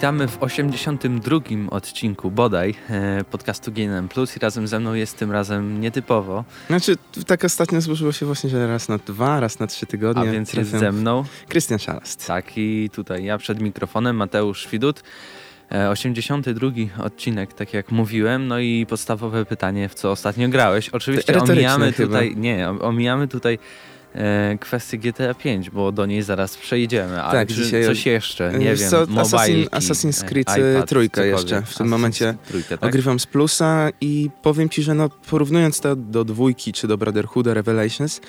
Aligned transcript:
Witamy 0.00 0.28
w 0.28 0.42
82. 0.42 1.36
odcinku 1.70 2.30
bodaj 2.30 2.74
e, 2.90 3.24
podcastu 3.24 3.72
GNM 3.72 4.08
Plus 4.08 4.36
i 4.36 4.40
razem 4.40 4.66
ze 4.66 4.80
mną 4.80 4.94
jest 4.94 5.18
tym 5.18 5.32
razem 5.32 5.80
nietypowo. 5.80 6.44
Znaczy, 6.66 6.96
tak 7.26 7.44
ostatnio 7.44 7.80
złożyło 7.80 8.12
się 8.12 8.26
właśnie, 8.26 8.50
że 8.50 8.66
raz 8.66 8.88
na 8.88 8.98
dwa, 8.98 9.40
raz 9.40 9.58
na 9.58 9.66
trzy 9.66 9.86
tygodnie. 9.86 10.22
A 10.22 10.32
więc 10.32 10.52
jest 10.52 10.70
ze 10.70 10.92
mną 10.92 11.24
Krystian 11.48 11.78
Szalast. 11.78 12.26
Tak 12.26 12.44
i 12.56 12.90
tutaj 12.92 13.24
ja 13.24 13.38
przed 13.38 13.60
mikrofonem 13.60 14.16
Mateusz 14.16 14.68
Widut. 14.68 15.02
82 15.90 16.68
e, 16.68 17.02
odcinek, 17.02 17.52
tak 17.52 17.74
jak 17.74 17.90
mówiłem, 17.90 18.48
no 18.48 18.58
i 18.58 18.86
podstawowe 18.86 19.44
pytanie, 19.44 19.88
w 19.88 19.94
co 19.94 20.10
ostatnio 20.10 20.48
grałeś. 20.48 20.88
Oczywiście 20.88 21.40
omijamy 21.40 21.92
tutaj, 21.92 22.28
chyba. 22.28 22.40
nie, 22.40 22.68
omijamy 22.68 23.28
tutaj 23.28 23.58
e, 24.14 24.58
kwestię 24.60 24.98
GTA 24.98 25.34
5, 25.34 25.70
bo 25.70 25.92
do 25.92 26.06
niej 26.06 26.22
zaraz 26.22 26.56
przejdziemy. 26.56 27.22
Ale 27.22 27.32
tak, 27.32 27.48
dzisiaj 27.48 27.84
coś 27.84 28.06
jeszcze, 28.06 28.52
nie 28.58 28.76
wiem, 28.76 28.90
co, 28.90 29.20
Assassin, 29.20 29.64
Assassin's 29.64 30.24
Creed 30.24 30.50
e, 30.50 30.74
iPad, 30.74 30.88
trójkę 30.88 31.26
jeszcze. 31.26 31.62
W 31.62 31.76
tym 31.76 31.88
momencie 31.88 32.34
trójkę, 32.48 32.78
tak? 32.78 32.88
ogrywam 32.88 33.20
z 33.20 33.26
plusa 33.26 33.88
i 34.00 34.30
powiem 34.42 34.68
ci, 34.68 34.82
że 34.82 34.94
no, 34.94 35.08
porównując 35.08 35.80
to 35.80 35.96
do 35.96 36.24
dwójki 36.24 36.72
czy 36.72 36.88
do 36.88 36.98
Brotherhooda 36.98 37.54
Revelations, 37.54 38.20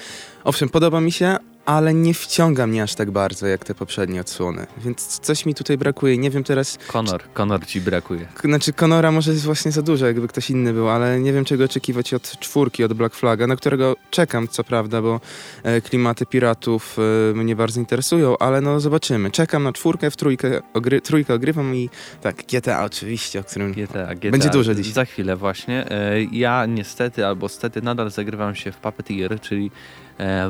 owszem, 0.44 0.70
podoba 0.70 1.02
mi 1.02 1.12
się, 1.12 1.38
ale 1.66 1.94
nie 1.94 2.14
wciąga 2.14 2.68
mnie 2.68 2.84
aż 2.84 2.96
tak 2.96 3.12
bardzo 3.12 3.48
jak 3.48 3.66
te 3.66 3.76
poprzednie 3.76 4.22
odsłony. 4.22 4.68
Więc 4.78 5.20
coś 5.20 5.46
mi 5.46 5.56
tutaj 5.56 5.78
brakuje. 5.78 6.18
Nie 6.18 6.30
wiem 6.30 6.44
teraz. 6.44 6.78
Konor, 6.88 7.24
Konor 7.34 7.66
ci 7.66 7.82
brakuje. 7.82 8.28
Znaczy, 8.44 8.74
Konora 8.74 9.12
może 9.12 9.32
jest 9.32 9.46
właśnie 9.46 9.72
za 9.72 9.82
dużo, 9.82 10.06
jakby 10.06 10.28
ktoś 10.28 10.50
inny 10.50 10.74
był, 10.74 10.90
ale 10.90 11.20
nie 11.20 11.34
wiem 11.34 11.46
czego 11.46 11.64
oczekiwać 11.64 12.14
od 12.14 12.40
czwórki, 12.40 12.84
od 12.84 12.94
Black 12.94 13.16
Flaga, 13.16 13.48
na 13.48 13.56
którego 13.56 13.96
czekam, 14.10 14.48
co 14.48 14.64
prawda, 14.64 15.02
bo 15.02 15.20
e, 15.64 15.82
klimaty 15.82 16.26
piratów 16.26 16.98
e, 17.32 17.34
mnie 17.34 17.56
bardzo 17.56 17.80
interesują, 17.80 18.38
ale 18.38 18.62
no 18.62 18.80
zobaczymy. 18.80 19.32
Czekam 19.32 19.64
na 19.64 19.74
czwórkę, 19.74 20.12
w 20.12 20.16
trójkę, 20.16 20.62
ogry, 20.74 21.02
trójkę 21.02 21.34
ogrywam 21.34 21.76
i 21.76 21.90
tak, 22.22 22.36
GTA 22.36 22.84
oczywiście, 22.84 23.40
o 23.40 23.44
którym 23.44 23.72
GTA, 23.72 24.16
GTA. 24.16 24.32
będzie 24.32 24.50
dużo 24.50 24.76
dziś. 24.76 24.88
Za 24.94 25.06
chwilę 25.06 25.36
właśnie. 25.36 25.92
E, 25.92 26.24
ja 26.24 26.66
niestety, 26.66 27.26
albo 27.26 27.50
stety 27.50 27.82
nadal 27.82 28.12
zagrywam 28.12 28.56
się 28.56 28.72
w 28.72 28.78
Puppeteer, 28.78 29.40
czyli 29.40 29.72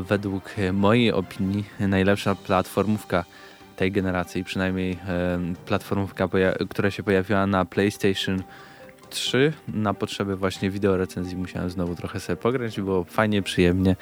według 0.08 0.56
mojej 0.74 1.12
opinii 1.12 1.66
najlepsza 1.80 2.36
platformówka 2.36 3.26
tej 3.76 3.92
generacji, 3.92 4.44
przynajmniej 4.44 4.92
e, 4.92 5.40
platformówka, 5.66 6.30
która 6.70 6.92
się 6.92 7.04
pojawiła 7.04 7.48
na 7.48 7.66
PlayStation 7.66 8.44
3 9.10 9.54
na 9.68 9.94
potrzeby 9.94 10.36
właśnie 10.36 10.70
wideo 10.70 10.98
recenzji 10.98 11.38
musiałem 11.38 11.70
znowu 11.70 11.96
trochę 11.96 12.20
sobie 12.20 12.38
pograć, 12.38 12.82
było 12.82 13.04
fajnie, 13.04 13.42
przyjemnie, 13.42 13.96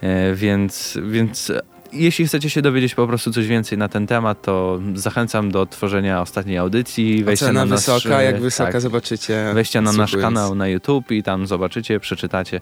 e, 0.00 0.34
więc, 0.34 0.98
więc 1.02 1.52
jeśli 1.92 2.26
chcecie 2.26 2.50
się 2.50 2.62
dowiedzieć 2.62 2.94
po 2.94 3.06
prostu 3.06 3.32
coś 3.32 3.46
więcej 3.46 3.78
na 3.78 3.88
ten 3.88 4.06
temat, 4.06 4.42
to 4.42 4.80
zachęcam 4.94 5.50
do 5.50 5.66
tworzenia 5.66 6.20
ostatniej 6.20 6.58
audycji. 6.58 7.24
Wejścia 7.24 7.52
na 7.52 7.66
wysoka, 7.66 8.08
nasz, 8.08 8.24
jak 8.24 8.40
wysoka 8.40 8.72
tak, 8.72 8.80
zobaczycie. 8.80 9.50
Wejścia 9.54 9.80
na 9.80 9.92
nasz 9.92 10.16
kanał 10.16 10.54
na 10.54 10.68
YouTube 10.68 11.10
i 11.10 11.22
tam 11.22 11.46
zobaczycie, 11.46 12.00
przeczytacie, 12.00 12.60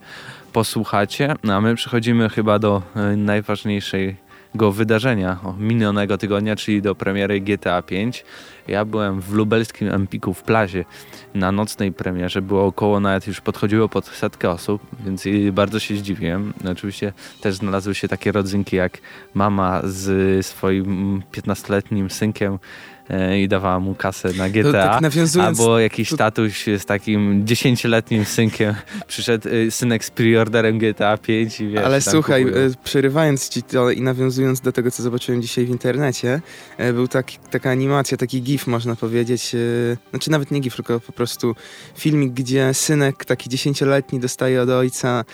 posłuchacie. 0.53 1.35
No, 1.45 1.55
a 1.55 1.61
my 1.61 1.75
przechodzimy 1.75 2.29
chyba 2.29 2.59
do 2.59 2.83
e, 2.97 3.17
najważniejszej 4.57 4.87
wydarzenia 4.87 5.39
minionego 5.59 6.19
tygodnia, 6.19 6.57
czyli 6.57 6.83
do 6.83 6.95
premiery 6.95 7.41
GTA 7.41 7.83
5. 7.83 8.25
Ja 8.69 8.85
byłem 8.85 9.21
w 9.21 9.33
lubelskim 9.33 9.89
Empiku 9.89 10.35
w 10.35 10.43
Plazie 10.43 10.85
na 11.35 11.53
nocnej 11.53 11.93
premierze. 11.93 12.43
Było 12.43 12.67
około, 12.67 13.01
nawet 13.01 13.27
już 13.27 13.41
podchodziło 13.41 13.89
pod 13.89 14.07
setkę 14.07 14.51
osób, 14.51 14.83
więc 15.05 15.25
bardzo 15.53 15.79
się 15.79 15.97
zdziwiłem. 15.97 16.53
Oczywiście 16.71 17.13
też 17.41 17.55
znalazły 17.55 17.95
się 17.95 18.09
takie 18.09 18.33
rodzynki 18.33 18.77
jak 18.77 18.99
mama 19.35 19.83
z 19.85 20.47
swoim 20.47 21.23
15-letnim 21.33 22.11
synkiem 22.11 22.59
i 23.39 23.49
dawała 23.49 23.81
mu 23.81 23.95
kasę 23.95 24.33
na 24.33 24.49
GTA, 24.49 24.73
tak 24.73 25.01
nawiązując... 25.01 25.61
albo 25.61 25.79
jakiś 25.79 26.11
tatuś 26.11 26.65
z 26.79 26.85
takim 26.85 27.47
dziesięcioletnim 27.47 28.25
synkiem 28.25 28.75
przyszedł 29.07 29.49
y, 29.49 29.71
synek 29.71 30.05
z 30.05 30.11
preorderem 30.11 30.79
GTA 30.79 31.17
5 31.17 31.61
i 31.61 31.69
wiesz, 31.69 31.85
Ale 31.85 32.01
słuchaj, 32.01 32.45
kupują. 32.45 32.65
Y, 32.65 32.75
przerywając 32.85 33.49
ci 33.49 33.63
to 33.63 33.91
i 33.91 34.03
nawiązując 34.03 34.61
do 34.61 34.73
tego, 34.73 34.91
co 34.91 35.03
zobaczyłem 35.03 35.43
dzisiaj 35.43 35.67
w 35.67 35.71
internecie, 35.71 36.41
był 36.95 37.09
taki, 37.09 37.39
taka 37.51 37.71
animacja, 37.71 38.17
taki 38.17 38.43
gif 38.43 38.67
można 38.67 38.97
powiedzieć, 38.97 39.57
znaczy 40.11 40.31
nawet 40.31 40.51
nie 40.51 40.61
gif, 40.61 40.77
tylko 40.77 41.01
po 41.01 41.13
prostu 41.13 41.55
filmik, 41.97 42.33
gdzie 42.33 42.75
synek 42.75 43.25
taki 43.25 43.49
dziesięcioletni 43.49 44.21
dostaje 44.21 44.63
od 44.63 44.69
ojca 44.69 45.25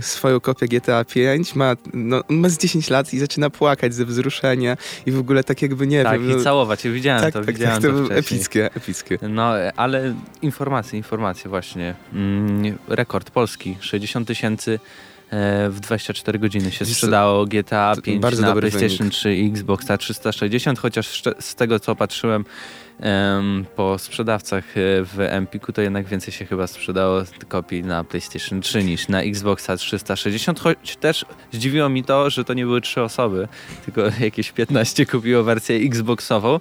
swoją 0.00 0.40
kopię 0.40 0.68
GTA 0.68 1.04
5, 1.04 1.54
ma, 1.54 1.76
no, 1.94 2.22
ma 2.28 2.48
z 2.48 2.58
10 2.58 2.90
lat 2.90 3.14
i 3.14 3.18
zaczyna 3.18 3.50
płakać 3.50 3.94
ze 3.94 4.04
wzruszenia 4.04 4.76
i 5.06 5.12
w 5.12 5.18
ogóle 5.18 5.44
tak 5.44 5.62
jakby 5.62 5.86
nie 5.86 6.02
tak, 6.02 6.20
wiem. 6.20 6.30
Tak, 6.30 6.40
i 6.40 6.44
całować 6.44 6.84
widziałem 6.94 7.22
tak, 7.22 7.32
to, 7.32 7.44
tak, 7.44 7.54
widziałem 7.54 7.82
tak, 7.82 7.90
to, 7.90 8.08
to 8.08 8.14
epickie, 8.14 8.70
epickie. 8.74 9.18
No, 9.28 9.52
ale 9.76 10.14
informacje, 10.42 10.96
informacje 10.96 11.50
właśnie. 11.50 11.94
Mm, 12.12 12.78
rekord 12.88 13.30
polski, 13.30 13.76
60 13.80 14.28
tysięcy 14.28 14.80
e, 15.30 15.70
w 15.70 15.80
24 15.80 16.38
godziny 16.38 16.70
się 16.70 16.84
sprzedało 16.84 17.46
GTA 17.46 17.94
5 18.02 18.22
na 18.38 18.52
PlayStation 18.52 18.98
wynik. 18.98 19.12
3 19.12 19.36
i 19.36 19.48
Xbox 19.50 19.86
360, 19.98 20.78
chociaż 20.78 21.22
z 21.40 21.54
tego 21.54 21.80
co 21.80 21.96
patrzyłem 21.96 22.44
po 23.76 23.98
sprzedawcach 23.98 24.64
e, 24.76 25.04
w 25.04 25.20
Empiku, 25.20 25.72
to 25.72 25.82
jednak 25.82 26.06
więcej 26.06 26.32
się 26.32 26.44
chyba 26.44 26.66
sprzedało 26.66 27.22
kopii 27.48 27.82
na 27.82 28.04
PlayStation 28.04 28.60
3 28.60 28.84
niż 28.84 29.08
na 29.08 29.22
Xboxa 29.22 29.76
360, 29.76 30.60
choć 30.60 30.96
też 30.96 31.24
zdziwiło 31.52 31.88
mi 31.88 32.04
to, 32.04 32.30
że 32.30 32.44
to 32.44 32.54
nie 32.54 32.64
były 32.64 32.80
trzy 32.80 33.02
osoby, 33.02 33.48
tylko 33.84 34.02
jakieś 34.20 34.52
15 34.52 35.06
kupiło 35.06 35.42
wersję 35.42 35.76
Xboxową. 35.76 36.60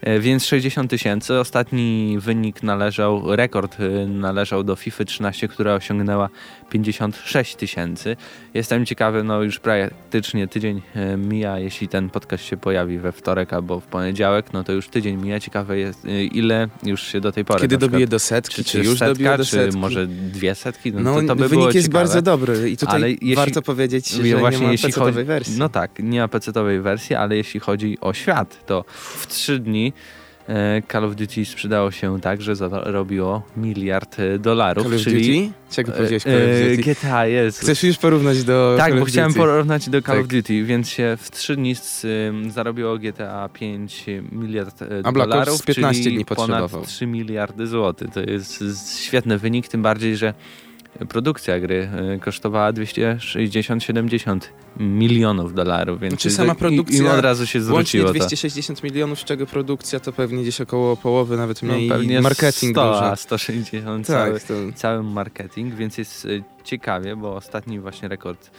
E, 0.00 0.20
więc 0.20 0.44
60 0.44 0.90
tysięcy. 0.90 1.38
Ostatni 1.38 2.16
wynik 2.20 2.62
należał, 2.62 3.36
rekord 3.36 3.76
e, 3.80 4.06
należał 4.06 4.64
do 4.64 4.76
FIFA 4.76 5.04
13, 5.04 5.48
która 5.48 5.74
osiągnęła 5.74 6.28
56 6.70 7.56
tysięcy. 7.56 8.16
Jestem 8.54 8.86
ciekawy, 8.86 9.24
no 9.24 9.42
już 9.42 9.58
praktycznie 9.58 10.48
tydzień 10.48 10.82
e, 10.94 11.16
mija, 11.16 11.58
jeśli 11.58 11.88
ten 11.88 12.10
podcast 12.10 12.44
się 12.44 12.56
pojawi 12.56 12.98
we 12.98 13.12
wtorek 13.12 13.52
albo 13.52 13.80
w 13.80 13.86
poniedziałek, 13.86 14.52
no 14.52 14.64
to 14.64 14.72
już 14.72 14.88
tydzień 14.88 15.16
mija. 15.16 15.40
Ciekawe 15.40 15.78
jest, 15.78 16.04
ile 16.32 16.68
już 16.82 17.02
się 17.02 17.20
do 17.20 17.32
tej 17.32 17.44
pory. 17.44 17.60
Kiedy 17.60 17.78
dobije 17.78 18.06
do 18.06 18.18
setki, 18.18 18.54
czy, 18.54 18.64
czy, 18.64 18.78
już 18.78 18.98
setka, 18.98 19.38
do 19.38 19.44
setki? 19.44 19.72
Czy 19.72 19.78
może 19.78 20.06
dwie 20.06 20.54
setki? 20.54 20.92
No, 20.92 21.00
no 21.00 21.20
to, 21.20 21.26
to 21.26 21.36
by 21.36 21.48
wynik 21.48 21.74
jest 21.74 21.86
ciekawe. 21.86 22.04
bardzo 22.04 22.22
dobry 22.22 22.70
i 22.70 22.76
tutaj 22.76 22.96
ale 22.96 23.10
jeśli, 23.10 23.34
warto 23.34 23.62
powiedzieć, 23.62 24.10
że 24.10 24.36
właśnie 24.36 24.66
nie 24.66 24.76
ma 24.82 25.04
chodzi, 25.04 25.24
wersji. 25.24 25.58
No 25.58 25.68
tak, 25.68 25.90
nie 25.98 26.20
ma 26.20 26.28
pecetowej 26.28 26.80
wersji, 26.80 27.16
ale 27.16 27.36
jeśli 27.36 27.60
chodzi 27.60 27.98
o 28.00 28.12
świat, 28.12 28.66
to 28.66 28.84
w 29.16 29.26
trzy 29.26 29.58
dni 29.58 29.87
E, 30.48 30.82
Call 30.92 31.04
of 31.04 31.16
Duty 31.16 31.44
sprzedało 31.44 31.90
się 31.90 32.20
tak, 32.20 32.42
że 32.42 32.56
zarobiło 32.56 33.42
miliard 33.56 34.20
e, 34.20 34.38
dolarów. 34.38 34.84
Call 34.84 34.94
of 34.94 35.02
czyli 35.02 35.42
Duty? 35.42 35.54
Czego 35.70 35.92
powiedziałeś 35.92 36.22
Call 36.22 36.34
of 36.34 36.76
Duty? 36.76 36.94
GTA 36.94 37.26
jest. 37.26 37.60
Chcesz 37.60 37.82
już 37.82 37.96
porównać 37.96 38.44
do 38.44 38.74
Tak, 38.78 38.90
Call 38.90 39.00
bo 39.00 39.04
chciałem 39.04 39.34
porównać 39.34 39.88
do 39.88 40.02
Call 40.02 40.16
tak. 40.16 40.24
of 40.24 40.28
Duty, 40.28 40.64
więc 40.64 40.88
się 40.88 41.16
w 41.20 41.30
3 41.30 41.56
dni 41.56 41.74
z, 41.74 42.06
zarobiło 42.52 42.98
GTA 42.98 43.48
5 43.48 44.06
miliard 44.32 44.82
A 45.04 45.12
dolarów, 45.12 45.54
Ops 45.54 45.62
15 45.62 46.02
czyli 46.02 46.16
dni 46.16 46.24
ponad 46.24 46.86
3 46.86 47.06
miliardy 47.06 47.66
złotych. 47.66 48.10
To 48.10 48.20
jest 48.20 48.98
świetny 48.98 49.38
wynik, 49.38 49.68
tym 49.68 49.82
bardziej, 49.82 50.16
że 50.16 50.34
produkcja 51.08 51.60
gry 51.60 51.88
e, 52.14 52.18
kosztowała 52.18 52.72
260-70 52.72 54.40
milionów 54.76 55.54
dolarów, 55.54 56.00
więc 56.00 56.14
znaczy 56.14 56.30
sama 56.30 56.54
produkcja, 56.54 56.98
im 56.98 57.06
od 57.06 57.20
razu 57.20 57.46
się 57.46 57.60
zwróciło 57.60 58.04
łącznie 58.04 58.20
260 58.20 58.80
to. 58.80 58.86
milionów, 58.86 59.20
z 59.20 59.24
czego 59.24 59.46
produkcja 59.46 60.00
to 60.00 60.12
pewnie 60.12 60.42
gdzieś 60.42 60.60
około 60.60 60.96
połowy, 60.96 61.36
nawet 61.36 61.62
no, 61.62 61.74
mniej, 61.74 61.88
no, 61.88 61.94
pewnie 61.94 62.20
marketing 62.20 62.76
100, 62.76 62.92
dużo. 62.92 63.16
160 63.16 64.06
tak, 64.06 64.16
cały, 64.16 64.40
to... 64.40 64.78
cały 64.78 65.02
marketing, 65.02 65.74
więc 65.74 65.98
jest 65.98 66.24
e, 66.24 66.28
ciekawie, 66.64 67.16
bo 67.16 67.36
ostatni 67.36 67.80
właśnie 67.80 68.08
rekord 68.08 68.50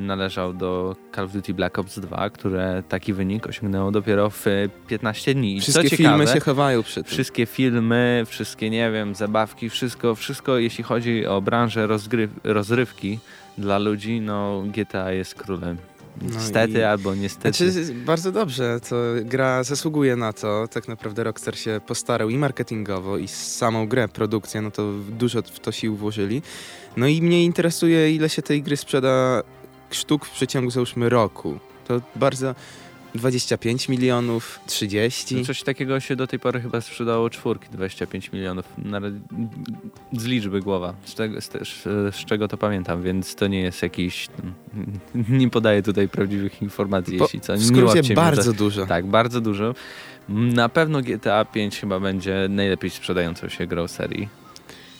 należał 0.00 0.54
do 0.54 0.96
Call 1.14 1.24
of 1.24 1.32
Duty 1.32 1.54
Black 1.54 1.78
Ops 1.78 1.98
2, 1.98 2.30
które 2.30 2.82
taki 2.88 3.12
wynik 3.12 3.46
osiągnęło 3.46 3.90
dopiero 3.90 4.30
w 4.30 4.44
15 4.88 5.34
dni. 5.34 5.56
I 5.56 5.60
wszystkie 5.60 5.90
ciekawe, 5.90 6.18
filmy 6.18 6.26
się 6.26 6.40
chowają 6.40 6.82
przy 6.82 6.94
tym. 6.94 7.04
Wszystkie 7.04 7.46
filmy, 7.46 8.22
wszystkie, 8.26 8.70
nie 8.70 8.90
wiem, 8.90 9.14
zabawki, 9.14 9.70
wszystko, 9.70 10.14
wszystko 10.14 10.58
jeśli 10.58 10.84
chodzi 10.84 11.26
o 11.26 11.42
branżę 11.42 11.88
rozrywki 12.44 13.18
dla 13.58 13.78
ludzi, 13.78 14.20
no 14.20 14.62
GTA 14.66 15.12
jest 15.12 15.34
królem. 15.34 15.76
No 16.22 16.28
niestety 16.34 16.78
i... 16.78 16.82
albo 16.82 17.14
niestety. 17.14 17.70
Znaczy, 17.70 17.94
bardzo 17.94 18.32
dobrze, 18.32 18.80
to 18.88 18.96
gra 19.24 19.62
zasługuje 19.62 20.16
na 20.16 20.32
to. 20.32 20.68
Tak 20.68 20.88
naprawdę 20.88 21.24
Rockstar 21.24 21.56
się 21.56 21.80
postarał 21.86 22.30
i 22.30 22.38
marketingowo, 22.38 23.18
i 23.18 23.28
samą 23.28 23.88
grę, 23.88 24.08
produkcję, 24.08 24.62
no 24.62 24.70
to 24.70 24.92
dużo 24.92 25.42
w 25.42 25.60
to 25.60 25.72
sił 25.72 25.96
włożyli. 25.96 26.42
No 26.96 27.06
i 27.06 27.22
mnie 27.22 27.44
interesuje, 27.44 28.14
ile 28.14 28.28
się 28.28 28.42
tej 28.42 28.62
gry 28.62 28.76
sprzeda 28.76 29.42
sztuk 29.94 30.26
w 30.26 30.30
przeciągu 30.30 30.70
załóżmy 30.70 31.08
roku. 31.08 31.58
To 31.88 32.00
bardzo 32.16 32.54
25 33.14 33.88
milionów, 33.88 34.60
30. 34.66 35.36
No 35.36 35.44
coś 35.44 35.62
takiego 35.62 36.00
się 36.00 36.16
do 36.16 36.26
tej 36.26 36.38
pory 36.38 36.60
chyba 36.60 36.80
sprzedało 36.80 37.30
czwórki, 37.30 37.68
25 37.72 38.32
milionów. 38.32 38.64
Z 40.12 40.24
liczby 40.24 40.60
głowa, 40.60 40.94
z, 41.04 41.14
tego, 41.14 41.40
z, 41.40 41.50
z, 42.16 42.24
czego 42.24 42.48
to 42.48 42.56
pamiętam, 42.56 43.02
więc 43.02 43.34
to 43.34 43.46
nie 43.46 43.60
jest 43.60 43.82
jakiś... 43.82 44.28
Nie 45.28 45.50
podaję 45.50 45.82
tutaj 45.82 46.08
prawdziwych 46.08 46.62
informacji, 46.62 47.18
po, 47.18 47.24
jeśli 47.24 47.40
co. 47.40 47.56
W 47.56 47.64
skrócie 47.64 48.14
bardzo 48.14 48.52
to, 48.52 48.58
dużo. 48.58 48.86
Tak, 48.86 49.06
bardzo 49.06 49.40
dużo. 49.40 49.74
Na 50.28 50.68
pewno 50.68 51.00
GTA 51.00 51.44
5 51.44 51.80
chyba 51.80 52.00
będzie 52.00 52.46
najlepiej 52.50 52.90
sprzedającą 52.90 53.48
się 53.48 53.66
grą 53.66 53.88
serii. 53.88 54.28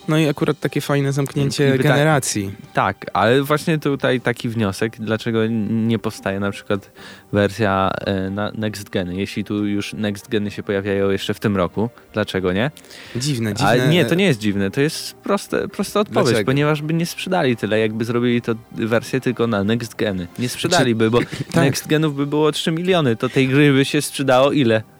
No 0.08 0.18
i 0.18 0.28
akurat 0.28 0.60
takie 0.60 0.80
fajne 0.80 1.12
zamknięcie 1.12 1.72
tak- 1.72 1.82
generacji. 1.82 2.50
Tak, 2.72 2.98
tak, 2.98 3.10
ale 3.14 3.42
właśnie 3.42 3.78
tutaj 3.78 4.20
taki 4.20 4.48
wniosek, 4.48 4.96
dlaczego 4.98 5.46
nie 5.70 5.98
powstaje 5.98 6.40
na 6.40 6.50
przykład 6.50 6.90
wersja 7.32 7.90
e, 8.00 8.30
na 8.30 8.52
Next 8.54 8.90
Gen, 8.90 9.12
jeśli 9.12 9.44
tu 9.44 9.66
już 9.66 9.92
Next 9.92 10.28
Geny 10.28 10.50
się 10.50 10.62
pojawiają 10.62 11.10
jeszcze 11.10 11.34
w 11.34 11.40
tym 11.40 11.56
roku, 11.56 11.90
dlaczego 12.12 12.52
nie? 12.52 12.70
Dziwne, 13.16 13.54
dziwne. 13.54 13.70
Ale 13.70 13.88
nie, 13.88 14.04
to 14.04 14.14
nie 14.14 14.24
jest 14.24 14.40
dziwne, 14.40 14.70
to 14.70 14.80
jest 14.80 15.14
proste, 15.14 15.68
prosta 15.68 16.00
odpowiedź, 16.00 16.30
dlaczego? 16.30 16.46
ponieważ 16.46 16.82
by 16.82 16.94
nie 16.94 17.06
sprzedali 17.06 17.56
tyle, 17.56 17.78
jakby 17.78 18.04
zrobili 18.04 18.42
to 18.42 18.54
wersję 18.72 19.20
tylko 19.20 19.46
na 19.46 19.64
Next 19.64 19.94
Geny. 19.94 20.26
Nie 20.38 20.48
sprzedaliby, 20.48 21.10
bo 21.10 21.18
tak. 21.18 21.54
Next 21.54 21.86
Genów 21.86 22.16
by 22.16 22.26
było 22.26 22.52
3 22.52 22.72
miliony, 22.72 23.16
to 23.16 23.28
tej 23.28 23.48
gry 23.48 23.72
by 23.72 23.84
się 23.84 24.02
sprzedało 24.02 24.52
ile? 24.52 24.93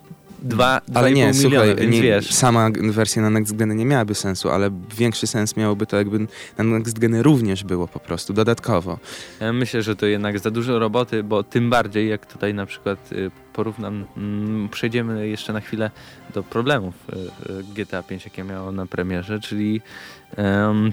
Dwa, 0.44 0.81
ale 0.94 1.12
nie, 1.12 1.26
miliona, 1.26 1.35
słuchaj, 1.35 1.76
więc 1.76 1.93
nie, 1.94 2.02
wiesz. 2.02 2.35
Sama 2.35 2.70
wersja 2.82 3.23
na 3.23 3.31
Next 3.31 3.56
Geny 3.56 3.75
nie 3.75 3.87
miałaby 3.87 4.14
sensu, 4.14 4.50
ale 4.50 4.70
większy 4.99 5.26
sens 5.26 5.56
miałoby 5.56 5.87
to, 5.87 5.96
jakby 5.96 6.19
na 6.58 6.64
Next 6.64 6.99
Geny 6.99 7.23
również 7.23 7.64
było 7.64 7.88
po 7.88 8.00
prostu 8.00 8.32
dodatkowo. 8.32 8.99
Ja 9.41 9.52
myślę, 9.52 9.82
że 9.82 9.96
to 9.96 10.06
jednak 10.06 10.38
za 10.38 10.50
dużo 10.50 10.79
roboty, 10.79 11.23
bo 11.23 11.43
tym 11.43 11.70
bardziej 11.70 12.08
jak 12.08 12.26
tutaj 12.26 12.55
na 12.55 12.67
przykład 12.67 13.12
y, 13.12 13.31
porównam, 13.55 14.05
mm, 14.17 14.69
przejdziemy 14.69 15.29
jeszcze 15.29 15.53
na 15.53 15.61
chwilę 15.61 15.91
do 16.35 16.43
problemów 16.43 16.95
y, 17.12 17.17
y, 17.53 17.65
GTA 17.75 18.03
5, 18.03 18.25
jakie 18.25 18.45
miało 18.45 18.73
na 18.73 18.87
premierze, 18.87 19.41
czyli 19.41 19.81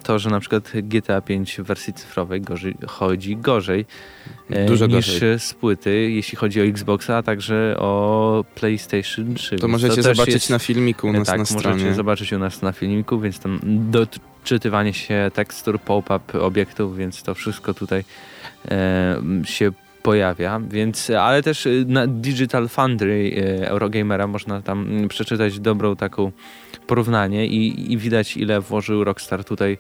to, 0.04 0.20
że 0.20 0.30
na 0.30 0.40
przykład 0.40 0.72
GTA 0.84 1.22
5 1.22 1.62
w 1.62 1.64
wersji 1.64 1.94
cyfrowej 1.94 2.42
gorzej, 2.42 2.76
chodzi 2.88 3.38
gorzej 3.38 3.86
e, 4.50 4.66
Dużo 4.66 4.88
niż 4.88 5.14
gorzej. 5.14 5.40
z 5.40 5.54
płyty, 5.54 6.12
jeśli 6.12 6.38
chodzi 6.38 6.62
o 6.62 6.64
Xboxa, 6.64 7.18
a 7.18 7.24
także 7.24 7.76
o 7.80 8.46
PlayStation 8.56 9.36
3. 9.36 9.56
To 9.56 9.68
możecie 9.68 9.96
to 9.96 10.02
zobaczyć 10.02 10.34
jest, 10.34 10.50
na 10.50 10.60
filmiku 10.60 11.08
u 11.08 11.14
nas 11.14 11.28
tak, 11.28 11.40
na 11.40 11.46
stronie. 11.46 11.76
możecie 11.76 11.94
zobaczyć 11.94 12.34
u 12.34 12.40
nas 12.40 12.62
na 12.62 12.72
filmiku, 12.72 13.20
więc 13.20 13.40
tam 13.40 13.60
doczytywanie 13.92 14.94
się 14.94 15.32
tekstur, 15.34 15.80
pop-up 15.80 16.42
obiektów, 16.42 16.98
więc 16.98 17.24
to 17.24 17.36
wszystko 17.36 17.74
tutaj 17.74 18.04
e, 18.72 19.22
się 19.44 19.72
pojawia, 20.04 20.62
więc, 20.70 21.10
ale 21.10 21.44
też 21.44 21.68
na 21.86 22.08
Digital 22.08 22.68
Foundry 22.68 23.32
e, 23.62 23.70
Eurogamera 23.70 24.28
można 24.28 24.62
tam 24.62 25.08
przeczytać 25.10 25.60
dobrą 25.60 25.96
taką 25.96 26.32
porównanie 26.88 27.48
i, 27.48 27.94
i 27.94 27.98
widać 27.98 28.38
ile 28.38 28.62
włożył 28.62 29.04
Rockstar 29.04 29.44
tutaj 29.44 29.78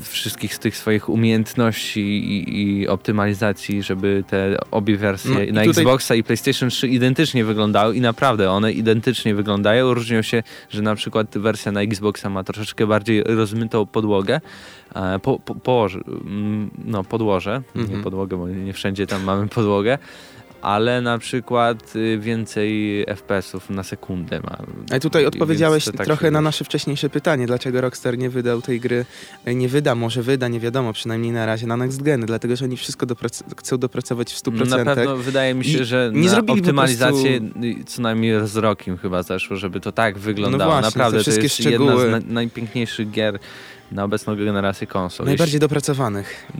wszystkich 0.00 0.54
z 0.54 0.58
tych 0.58 0.76
swoich 0.76 1.08
umiejętności 1.08 2.00
i, 2.00 2.62
i 2.62 2.88
optymalizacji, 2.88 3.82
żeby 3.82 4.24
te 4.26 4.56
obie 4.70 4.96
wersje 4.96 5.30
no, 5.30 5.52
na 5.52 5.64
tutaj... 5.64 5.84
Xboxa 5.84 6.14
i 6.14 6.22
PlayStation 6.22 6.68
3 6.70 6.88
identycznie 6.88 7.44
wyglądały 7.44 7.96
i 7.96 8.00
naprawdę 8.00 8.50
one 8.50 8.72
identycznie 8.72 9.34
wyglądają. 9.34 9.94
Różnią 9.94 10.22
się, 10.22 10.42
że 10.70 10.82
na 10.82 10.94
przykład 10.94 11.38
wersja 11.38 11.72
na 11.72 11.82
Xboxa 11.82 12.30
ma 12.30 12.44
troszeczkę 12.44 12.86
bardziej 12.86 13.22
rozmytą 13.22 13.86
podłogę, 13.86 14.40
po, 15.22 15.38
po, 15.38 15.54
położy, 15.54 16.00
mm, 16.06 16.70
no, 16.84 17.04
podłoże, 17.04 17.62
mhm. 17.76 17.96
nie 17.96 18.04
podłogę, 18.04 18.36
bo 18.36 18.48
nie 18.48 18.72
wszędzie 18.72 19.06
tam 19.06 19.24
mamy 19.24 19.48
podłogę, 19.48 19.98
ale 20.62 21.00
na 21.00 21.18
przykład 21.18 21.96
y, 21.96 22.18
więcej 22.18 23.04
FPS-ów 23.16 23.70
na 23.70 23.82
sekundę 23.82 24.40
ma. 24.40 24.56
A 24.96 24.98
tutaj 24.98 25.26
odpowiedziałeś 25.26 25.84
tak 25.84 26.06
trochę 26.06 26.30
na 26.30 26.40
nasze 26.40 26.64
wcześniejsze 26.64 27.10
pytanie, 27.10 27.46
dlaczego 27.46 27.80
Rockstar 27.80 28.18
nie 28.18 28.30
wydał 28.30 28.62
tej 28.62 28.80
gry, 28.80 29.04
e, 29.44 29.54
nie 29.54 29.68
wyda, 29.68 29.94
może 29.94 30.22
wyda, 30.22 30.48
nie 30.48 30.60
wiadomo, 30.60 30.92
przynajmniej 30.92 31.32
na 31.32 31.46
razie 31.46 31.66
na 31.66 31.76
Next 31.76 32.02
Gen, 32.02 32.20
dlatego, 32.20 32.56
że 32.56 32.64
oni 32.64 32.76
wszystko 32.76 33.06
doprac 33.06 33.42
chcą 33.58 33.78
dopracować 33.78 34.32
w 34.32 34.36
100%. 34.36 34.68
Na 34.68 34.94
pewno 34.94 35.16
wydaje 35.16 35.54
mi 35.54 35.64
się, 35.64 35.84
że 35.84 36.10
nie 36.14 36.30
na 36.30 36.38
optymalizację 36.38 37.40
prostu... 37.40 37.84
co 37.86 38.02
najmniej 38.02 38.48
z 38.48 38.56
rokiem 38.56 38.98
chyba 38.98 39.22
zeszło, 39.22 39.56
żeby 39.56 39.80
to 39.80 39.92
tak 39.92 40.18
wyglądało. 40.18 40.74
No 40.74 40.80
właśnie, 40.80 40.98
Naprawdę, 40.98 41.24
to 41.24 41.40
jest 41.40 41.54
szczegóły. 41.54 42.02
jedna 42.02 42.20
z 42.20 42.24
na 42.24 42.32
najpiękniejszych 42.32 43.10
gier 43.10 43.38
na 43.92 44.04
obecną 44.04 44.36
generację 44.36 44.86
konsol. 44.86 45.26
Najbardziej 45.26 45.60
dopracowanych. 45.60 46.52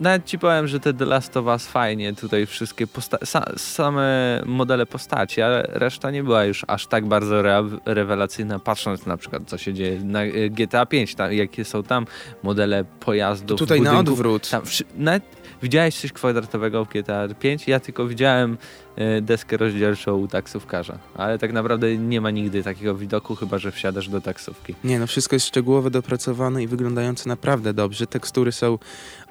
Nawet 0.00 0.24
ci 0.24 0.38
powiem, 0.38 0.68
że 0.68 0.80
te 0.80 0.94
The 0.94 1.04
Last 1.04 1.36
of 1.36 1.46
Us 1.46 1.66
fajnie 1.66 2.14
tutaj 2.14 2.46
wszystkie 2.46 2.86
sa 3.24 3.44
same 3.56 4.42
modele 4.46 4.86
postaci, 4.86 5.42
ale 5.42 5.62
reszta 5.68 6.10
nie 6.10 6.22
była 6.22 6.44
już 6.44 6.64
aż 6.68 6.86
tak 6.86 7.06
bardzo 7.06 7.38
re 7.38 7.62
rewelacyjna, 7.84 8.58
patrząc 8.58 9.06
na 9.06 9.16
przykład 9.16 9.42
co 9.46 9.58
się 9.58 9.74
dzieje 9.74 10.00
na 10.04 10.22
e, 10.22 10.50
GTA 10.50 10.86
5, 10.86 11.14
tam, 11.14 11.32
jakie 11.32 11.64
są 11.64 11.82
tam 11.82 12.06
modele 12.42 12.84
pojazdów. 12.84 13.58
Tutaj 13.58 13.78
budynków, 13.78 14.06
na 14.06 14.12
odwrót. 14.12 14.50
Tam, 14.50 14.62
nawet 14.96 15.40
Widziałeś 15.62 16.00
coś 16.00 16.12
kwadratowego 16.12 16.84
w 16.84 16.88
GTA 16.88 17.28
5? 17.28 17.68
Ja 17.68 17.80
tylko 17.80 18.06
widziałem 18.06 18.58
e, 18.96 19.20
deskę 19.20 19.56
rozdzielczą 19.56 20.16
u 20.16 20.28
taksówkarza, 20.28 20.98
ale 21.14 21.38
tak 21.38 21.52
naprawdę 21.52 21.96
nie 21.96 22.20
ma 22.20 22.30
nigdy 22.30 22.62
takiego 22.62 22.94
widoku, 22.94 23.36
chyba 23.36 23.58
że 23.58 23.72
wsiadasz 23.72 24.08
do 24.08 24.20
taksówki. 24.20 24.74
Nie, 24.84 24.98
no 24.98 25.06
wszystko 25.06 25.36
jest 25.36 25.46
szczegółowo 25.46 25.90
dopracowane 25.90 26.29
i 26.60 26.66
wyglądające 26.66 27.28
naprawdę 27.28 27.74
dobrze. 27.74 28.06
Tekstury 28.06 28.52
są 28.52 28.78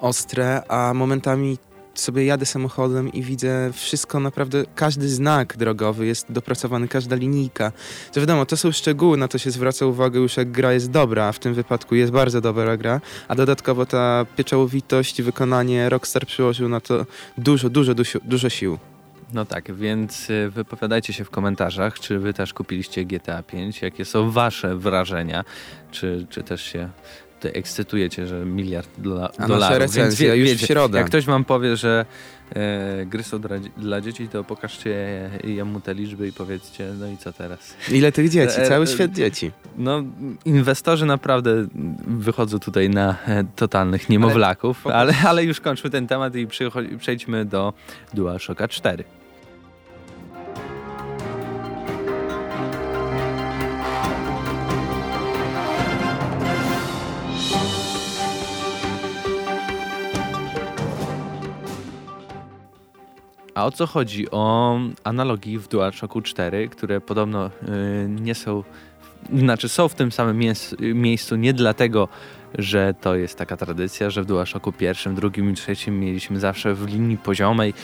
ostre, 0.00 0.62
a 0.68 0.94
momentami 0.94 1.58
sobie 1.94 2.24
jadę 2.24 2.46
samochodem 2.46 3.12
i 3.12 3.22
widzę 3.22 3.70
wszystko 3.72 4.20
naprawdę, 4.20 4.64
każdy 4.74 5.08
znak 5.08 5.56
drogowy 5.56 6.06
jest 6.06 6.32
dopracowany, 6.32 6.88
każda 6.88 7.16
linijka. 7.16 7.72
To 8.12 8.20
wiadomo, 8.20 8.46
to 8.46 8.56
są 8.56 8.72
szczegóły, 8.72 9.16
na 9.16 9.28
to 9.28 9.38
się 9.38 9.50
zwraca 9.50 9.86
uwagę 9.86 10.20
już 10.20 10.36
jak 10.36 10.50
gra 10.50 10.72
jest 10.72 10.90
dobra, 10.90 11.24
a 11.24 11.32
w 11.32 11.38
tym 11.38 11.54
wypadku 11.54 11.94
jest 11.94 12.12
bardzo 12.12 12.40
dobra 12.40 12.76
gra, 12.76 13.00
a 13.28 13.34
dodatkowo 13.34 13.86
ta 13.86 14.26
pieczołowitość, 14.36 15.22
wykonanie 15.22 15.88
Rockstar 15.88 16.26
przyłożył 16.26 16.68
na 16.68 16.80
to 16.80 17.06
dużo, 17.38 17.70
dużo, 17.70 17.94
dużo, 17.94 18.18
dużo 18.24 18.50
sił. 18.50 18.89
No 19.32 19.44
tak, 19.44 19.74
więc 19.74 20.30
y, 20.30 20.50
wypowiadajcie 20.50 21.12
się 21.12 21.24
w 21.24 21.30
komentarzach, 21.30 22.00
czy 22.00 22.18
wy 22.18 22.34
też 22.34 22.54
kupiliście 22.54 23.04
GTA 23.04 23.42
5, 23.42 23.82
jakie 23.82 24.04
są 24.04 24.30
wasze 24.30 24.76
wrażenia, 24.76 25.44
czy, 25.90 26.26
czy 26.30 26.42
też 26.42 26.62
się 26.62 26.90
ekscytujecie, 27.48 28.26
że 28.26 28.44
miliard 28.46 28.88
dola 28.98 29.30
A 29.38 29.48
dolarów. 29.48 29.78
recenzja 29.78 30.34
Więc, 30.34 30.40
już 30.40 30.50
wiecie, 30.50 30.66
w 30.66 30.68
środę. 30.68 30.98
Jak 30.98 31.06
ktoś 31.06 31.24
wam 31.24 31.44
powie, 31.44 31.76
że 31.76 32.06
e, 32.54 33.06
gry 33.06 33.22
są 33.22 33.40
dla, 33.40 33.58
dla, 33.76 34.00
dzieci, 34.00 34.28
to 34.28 34.44
pokażcie 34.44 35.30
jemu 35.44 35.80
te 35.80 35.94
liczby 35.94 36.28
i 36.28 36.32
powiedzcie, 36.32 36.92
no 36.98 37.08
i 37.08 37.16
co 37.16 37.32
teraz? 37.32 37.74
Ile 37.92 38.12
tych 38.12 38.28
dzieci? 38.28 38.60
E, 38.60 38.68
Cały 38.68 38.84
e, 38.84 38.86
świat 38.86 39.12
dzieci. 39.12 39.50
No, 39.78 40.02
inwestorzy 40.44 41.06
naprawdę 41.06 41.66
wychodzą 42.06 42.58
tutaj 42.58 42.90
na 42.90 43.16
e, 43.26 43.44
totalnych 43.56 44.08
niemowlaków, 44.08 44.86
ale, 44.86 44.94
ale, 44.96 45.14
ale 45.24 45.44
już 45.44 45.60
kończmy 45.60 45.90
ten 45.90 46.06
temat 46.06 46.36
i 46.36 46.46
przejdźmy 46.98 47.44
do 47.44 47.72
DualShocka 48.14 48.68
4. 48.68 49.04
A 63.60 63.64
o 63.64 63.70
co 63.70 63.86
chodzi? 63.86 64.30
O 64.30 64.78
analogii 65.04 65.58
w 65.58 65.68
DualShocku 65.68 66.22
4, 66.22 66.68
które 66.68 67.00
podobno 67.00 67.44
yy, 67.44 68.08
nie 68.08 68.34
są, 68.34 68.64
znaczy 69.34 69.68
są 69.68 69.88
w 69.88 69.94
tym 69.94 70.12
samym 70.12 70.40
miejscu 70.94 71.36
nie 71.36 71.52
dlatego, 71.52 72.08
że 72.58 72.94
to 73.00 73.16
jest 73.16 73.38
taka 73.38 73.56
tradycja, 73.56 74.10
że 74.10 74.22
w 74.22 74.26
DualShocku 74.26 74.72
pierwszym, 74.72 75.14
drugim 75.14 75.50
i 75.50 75.54
trzecim 75.54 76.00
mieliśmy 76.00 76.40
zawsze 76.40 76.74
w 76.74 76.86
linii 76.86 77.16
poziomej 77.16 77.74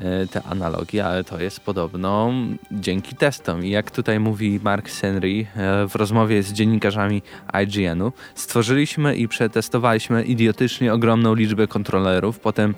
E, 0.00 0.26
te 0.26 0.42
analogie, 0.42 1.04
ale 1.04 1.24
to 1.24 1.40
jest 1.40 1.60
podobno 1.60 2.32
dzięki 2.72 3.16
testom. 3.16 3.64
I 3.64 3.70
jak 3.70 3.90
tutaj 3.90 4.20
mówi 4.20 4.60
Mark 4.62 4.90
Henry 4.90 5.46
e, 5.56 5.88
w 5.88 5.94
rozmowie 5.94 6.42
z 6.42 6.52
dziennikarzami 6.52 7.22
IGN-u, 7.62 8.12
stworzyliśmy 8.34 9.16
i 9.16 9.28
przetestowaliśmy 9.28 10.24
idiotycznie 10.24 10.92
ogromną 10.92 11.34
liczbę 11.34 11.66
kontrolerów, 11.66 12.38
potem 12.38 12.74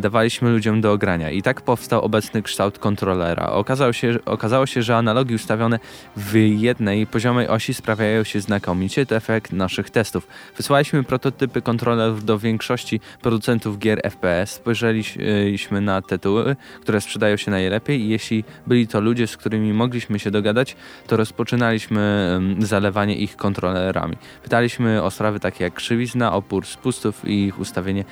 dawaliśmy 0.00 0.50
ludziom 0.50 0.80
do 0.80 0.92
ogrania. 0.92 1.30
I 1.30 1.42
tak 1.42 1.60
powstał 1.60 2.04
obecny 2.04 2.42
kształt 2.42 2.78
kontrolera. 2.78 3.46
Okazało 3.46 3.92
się, 3.92 4.18
okazało 4.24 4.66
się, 4.66 4.82
że 4.82 4.96
analogi 4.96 5.34
ustawione 5.34 5.78
w 6.16 6.34
jednej 6.36 7.06
poziomej 7.06 7.48
osi 7.48 7.74
sprawiają 7.74 8.24
się 8.24 8.40
znakomicie. 8.40 9.06
To 9.06 9.16
efekt 9.16 9.52
naszych 9.52 9.90
testów. 9.90 10.26
Wysłaliśmy 10.56 11.04
prototypy 11.04 11.62
kontrolerów 11.62 12.24
do 12.24 12.38
większości 12.38 13.00
producentów 13.22 13.78
gier 13.78 14.00
FPS. 14.02 14.50
Spojrzeliśmy 14.50 15.80
na 15.80 16.02
tytuły 16.02 16.56
które 16.80 17.00
sprzedają 17.00 17.36
się 17.36 17.50
najlepiej 17.50 18.00
i 18.00 18.08
jeśli 18.08 18.44
byli 18.66 18.88
to 18.88 19.00
ludzie, 19.00 19.26
z 19.26 19.36
którymi 19.36 19.72
mogliśmy 19.72 20.18
się 20.18 20.30
dogadać, 20.30 20.76
to 21.06 21.16
rozpoczynaliśmy 21.16 22.40
zalewanie 22.58 23.16
ich 23.16 23.36
kontrolerami. 23.36 24.16
Pytaliśmy 24.42 25.02
o 25.02 25.10
sprawy 25.10 25.40
takie 25.40 25.64
jak 25.64 25.74
krzywizna, 25.74 26.32
opór 26.32 26.66
spustów 26.66 27.28
i 27.28 27.44
ich 27.46 27.58
ustawienie, 27.58 28.04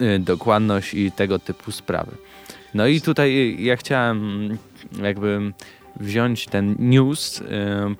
y, 0.00 0.18
i 0.94 1.12
tego 1.12 1.38
typu 1.38 1.72
sprawy. 1.72 2.16
No 2.74 2.86
i 2.86 3.00
tutaj 3.00 3.56
ja 3.58 3.76
chciałem 3.76 4.48
jakby 5.02 5.52
wziąć 6.00 6.46
ten 6.46 6.76
news 6.78 7.40
y, 7.40 7.44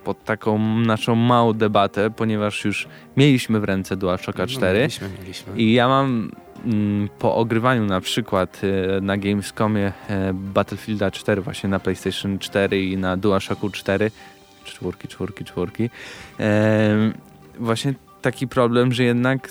pod 0.04 0.24
taką 0.24 0.58
naszą 0.78 1.14
małą 1.14 1.52
debatę, 1.52 2.10
ponieważ 2.10 2.64
już 2.64 2.88
mieliśmy 3.16 3.60
w 3.60 3.64
ręce 3.64 3.96
DualShocka 3.96 4.46
4 4.46 4.72
no, 4.72 4.80
mieliśmy, 4.80 5.08
mieliśmy. 5.20 5.52
i 5.56 5.72
ja 5.72 5.88
mam 5.88 6.30
mm, 6.64 7.08
po 7.18 7.34
ogrywaniu 7.34 7.84
na 7.84 8.00
przykład 8.00 8.60
y, 8.64 9.00
na 9.00 9.16
Gamescomie 9.16 9.88
y, 9.88 9.92
Battlefielda 10.34 11.10
4 11.10 11.42
właśnie 11.42 11.68
na 11.68 11.80
PlayStation 11.80 12.38
4 12.38 12.84
i 12.84 12.96
na 12.96 13.16
DualShocku 13.16 13.70
4 13.70 14.10
czwórki, 14.64 15.08
czwórki, 15.08 15.44
czwórki 15.44 15.90
właśnie 17.58 17.94
taki 18.22 18.48
problem, 18.48 18.92
że 18.92 19.04
jednak 19.04 19.48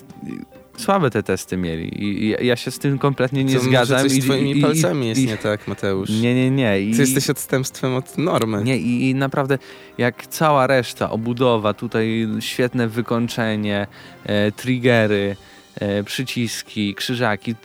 słabe 0.78 1.12
te 1.12 1.24
testy 1.24 1.58
mieli 1.58 2.04
i 2.04 2.36
ja 2.46 2.56
się 2.56 2.72
z 2.72 2.80
tym 2.80 2.98
kompletnie 2.98 3.44
nie 3.44 3.54
Co, 3.54 3.60
zgadzam. 3.60 4.02
Coś 4.02 4.14
i, 4.14 4.22
z 4.22 4.26
twoimi 4.26 4.58
i, 4.58 4.62
palcami 4.62 5.06
i, 5.06 5.10
jest 5.10 5.22
nie 5.22 5.38
tak, 5.38 5.68
Mateusz. 5.68 6.10
Nie, 6.10 6.36
nie, 6.36 6.52
nie. 6.52 6.82
I, 6.82 6.94
Ty 6.94 7.02
jesteś 7.02 7.30
odstępstwem 7.30 7.96
od 7.96 8.18
normy. 8.18 8.64
Nie, 8.64 8.78
i, 8.78 9.10
i 9.10 9.16
naprawdę 9.16 9.58
jak 9.98 10.28
cała 10.28 10.68
reszta, 10.68 11.10
obudowa, 11.10 11.74
tutaj 11.74 12.28
świetne 12.40 12.88
wykończenie, 12.88 13.88
e, 14.26 14.52
triggery, 14.52 15.36
e, 15.76 16.04
przyciski, 16.04 16.96
krzyżaki, 16.96 17.56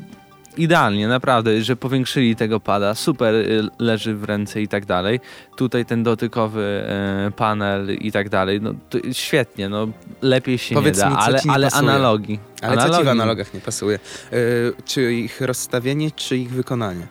idealnie, 0.57 1.09
naprawdę, 1.09 1.62
że 1.62 1.76
powiększyli 1.76 2.37
tego 2.37 2.61
pada, 2.61 2.95
super 2.95 3.35
y, 3.35 3.69
leży 3.78 4.14
w 4.14 4.25
ręce 4.25 4.62
i 4.62 4.69
tak 4.69 4.87
dalej. 4.87 5.21
Tutaj 5.57 5.85
ten 5.85 6.02
dotykowy 6.02 6.85
e, 6.88 7.30
panel 7.37 7.95
i 7.95 8.12
tak 8.12 8.28
dalej, 8.28 8.61
no 8.61 8.75
świetnie, 9.12 9.69
no 9.69 9.88
lepiej 10.23 10.59
się 10.59 10.75
Powiedz 10.75 10.97
nie 10.97 11.02
da, 11.02 11.11
mi, 11.11 11.16
ale, 11.19 11.40
ale 11.49 11.69
analogi. 11.71 12.38
Ale 12.62 12.73
analogi. 12.73 12.92
co 12.92 12.99
ci 12.99 13.04
w 13.04 13.09
analogach 13.09 13.54
nie 13.54 13.61
pasuje? 13.61 13.99
Yy, 14.33 14.38
czy 14.85 15.14
ich 15.14 15.40
rozstawienie, 15.40 16.11
czy 16.11 16.37
ich 16.37 16.50
wykonanie? 16.50 17.07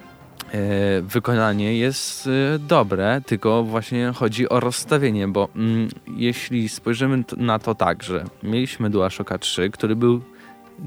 E, 0.53 1.01
wykonanie 1.01 1.77
jest 1.77 2.29
dobre, 2.59 3.21
tylko 3.25 3.63
właśnie 3.63 4.11
chodzi 4.15 4.49
o 4.49 4.59
rozstawienie, 4.59 5.27
bo 5.27 5.49
mm, 5.55 5.89
jeśli 6.07 6.69
spojrzymy 6.69 7.23
na 7.37 7.59
to 7.59 7.75
tak, 7.75 8.03
że 8.03 8.25
mieliśmy 8.43 8.89
DualShocka 8.89 9.37
3, 9.37 9.69
który 9.69 9.95
był 9.95 10.21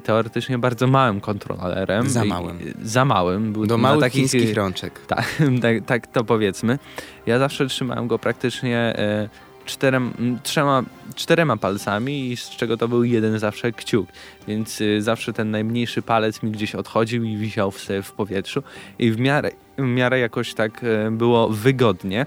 teoretycznie 0.04 0.58
bardzo 0.58 0.86
małym 0.86 1.20
kontrolerem. 1.20 2.08
Za 2.10 2.24
małym. 2.24 2.58
Za 2.82 3.04
małym. 3.04 3.52
Był 3.52 3.66
Do 3.66 3.78
małych 3.78 4.00
takich, 4.00 4.20
chińskich 4.20 4.54
rączek. 4.54 5.00
Tak, 5.06 5.26
tak, 5.62 5.84
tak, 5.86 6.06
to 6.06 6.24
powiedzmy. 6.24 6.78
Ja 7.26 7.38
zawsze 7.38 7.66
trzymałem 7.66 8.08
go 8.08 8.18
praktycznie 8.18 8.78
e, 8.78 9.28
czterem, 9.64 10.12
trzema, 10.42 10.82
czterema 11.14 11.56
palcami, 11.56 12.36
z 12.36 12.50
czego 12.50 12.76
to 12.76 12.88
był 12.88 13.04
jeden 13.04 13.38
zawsze 13.38 13.72
kciuk. 13.72 14.08
Więc 14.48 14.80
e, 14.80 15.02
zawsze 15.02 15.32
ten 15.32 15.50
najmniejszy 15.50 16.02
palec 16.02 16.42
mi 16.42 16.50
gdzieś 16.50 16.74
odchodził 16.74 17.24
i 17.24 17.36
wisiał 17.36 17.70
w, 17.70 17.88
w 18.02 18.12
powietrzu. 18.12 18.62
I 18.98 19.10
w 19.10 19.18
miarę, 19.18 19.50
w 19.78 19.82
miarę 19.82 20.18
jakoś 20.18 20.54
tak 20.54 20.84
e, 20.84 21.10
było 21.10 21.48
wygodnie. 21.48 22.26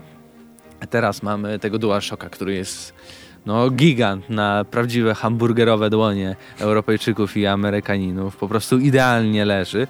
Teraz 0.90 1.24
mamy 1.24 1.60
tego 1.60 1.80
DualShocka, 1.80 2.30
który 2.30 2.54
jest 2.54 2.94
no, 3.46 3.70
gigant 3.70 4.30
na 4.30 4.66
prawdziwe 4.72 5.16
hamburgerowe 5.16 5.90
dłonie 5.90 6.36
Europejczyków 6.60 7.38
i 7.38 7.46
Amerykaninów. 7.46 8.38
Po 8.38 8.48
prostu 8.48 8.80
idealnie 8.80 9.46
leży. 9.46 9.88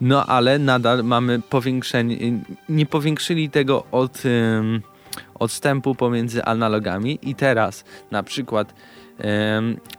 No 0.00 0.26
ale 0.26 0.58
nadal 0.58 1.04
mamy 1.04 1.40
powiększenie. 1.40 2.16
Nie 2.68 2.86
powiększyli 2.86 3.50
tego 3.50 3.84
od 3.92 4.22
odstępu 5.34 5.94
pomiędzy 5.94 6.44
analogami 6.44 7.18
i 7.22 7.34
teraz 7.34 7.84
na 8.10 8.22
przykład 8.22 8.74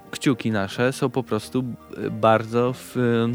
kciuki 0.09 0.51
nasze 0.51 0.93
są 0.93 1.09
po 1.09 1.23
prostu 1.23 1.63
e, 1.97 2.09
bardzo 2.09 2.73
w, 2.73 2.91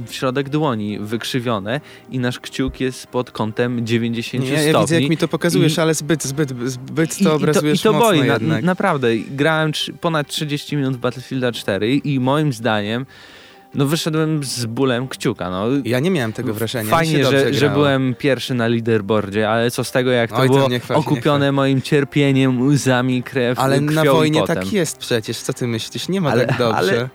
w, 0.07 0.15
środek 0.15 0.49
dłoni 0.49 0.99
wykrzywione 0.99 1.81
i 2.11 2.19
nasz 2.19 2.41
kciuk 2.41 2.81
jest 2.81 3.07
pod 3.07 3.31
kątem 3.31 3.87
90 3.87 4.45
nie, 4.45 4.51
stopni. 4.51 4.73
Ja 4.73 4.81
widzę 4.81 5.01
jak 5.01 5.11
mi 5.11 5.17
to 5.17 5.29
pokazujesz, 5.29 5.77
I, 5.77 5.81
ale 5.81 5.95
zbyt, 5.95 6.25
zbyt, 6.25 6.53
zbyt 6.65 7.19
to 7.25 7.35
obrazujesz 7.35 7.81
I 7.81 7.83
to, 7.83 7.91
i 7.91 7.93
to 7.93 7.99
boi, 7.99 8.23
na, 8.41 8.61
naprawdę. 8.61 9.17
Grałem 9.17 9.73
ponad 10.01 10.29
30 10.29 10.77
minut 10.77 10.97
w 10.97 10.99
Battlefielda 10.99 11.53
4 11.53 11.97
i 11.97 12.21
moim 12.21 12.53
zdaniem 12.53 13.07
no 13.75 13.87
wyszedłem 13.87 14.45
z 14.45 14.67
bólem 14.67 15.09
kciuka. 15.09 15.51
No. 15.51 15.67
Ja 15.85 16.01
nie 16.01 16.11
miałem 16.11 16.33
tego 16.33 16.55
wrażenia. 16.55 16.91
Fajnie, 16.91 17.25
że, 17.25 17.55
że 17.55 17.71
byłem 17.71 18.15
pierwszy 18.19 18.55
na 18.55 18.69
leaderboardzie, 18.69 19.51
ale 19.51 19.71
co 19.71 19.85
z 19.85 19.93
tego, 19.93 20.11
jak 20.11 20.31
to 20.31 20.37
Oj, 20.37 20.49
było 20.49 20.69
to 20.89 20.95
okupione 20.95 21.53
moim 21.53 21.83
cierpieniem, 21.83 22.63
łzami, 22.67 23.23
krew, 23.23 23.59
Ale 23.59 23.81
na 23.81 24.05
wojnie 24.05 24.41
potem. 24.41 24.57
tak 24.57 24.73
jest 24.73 24.99
przecież, 24.99 25.39
co 25.39 25.53
ty 25.53 25.67
myślisz? 25.67 26.09
Nie 26.09 26.21
ma 26.21 26.31
ale, 26.31 26.47
tak 26.47 26.59
dobrze. 26.59 26.77
Ale 26.77 27.09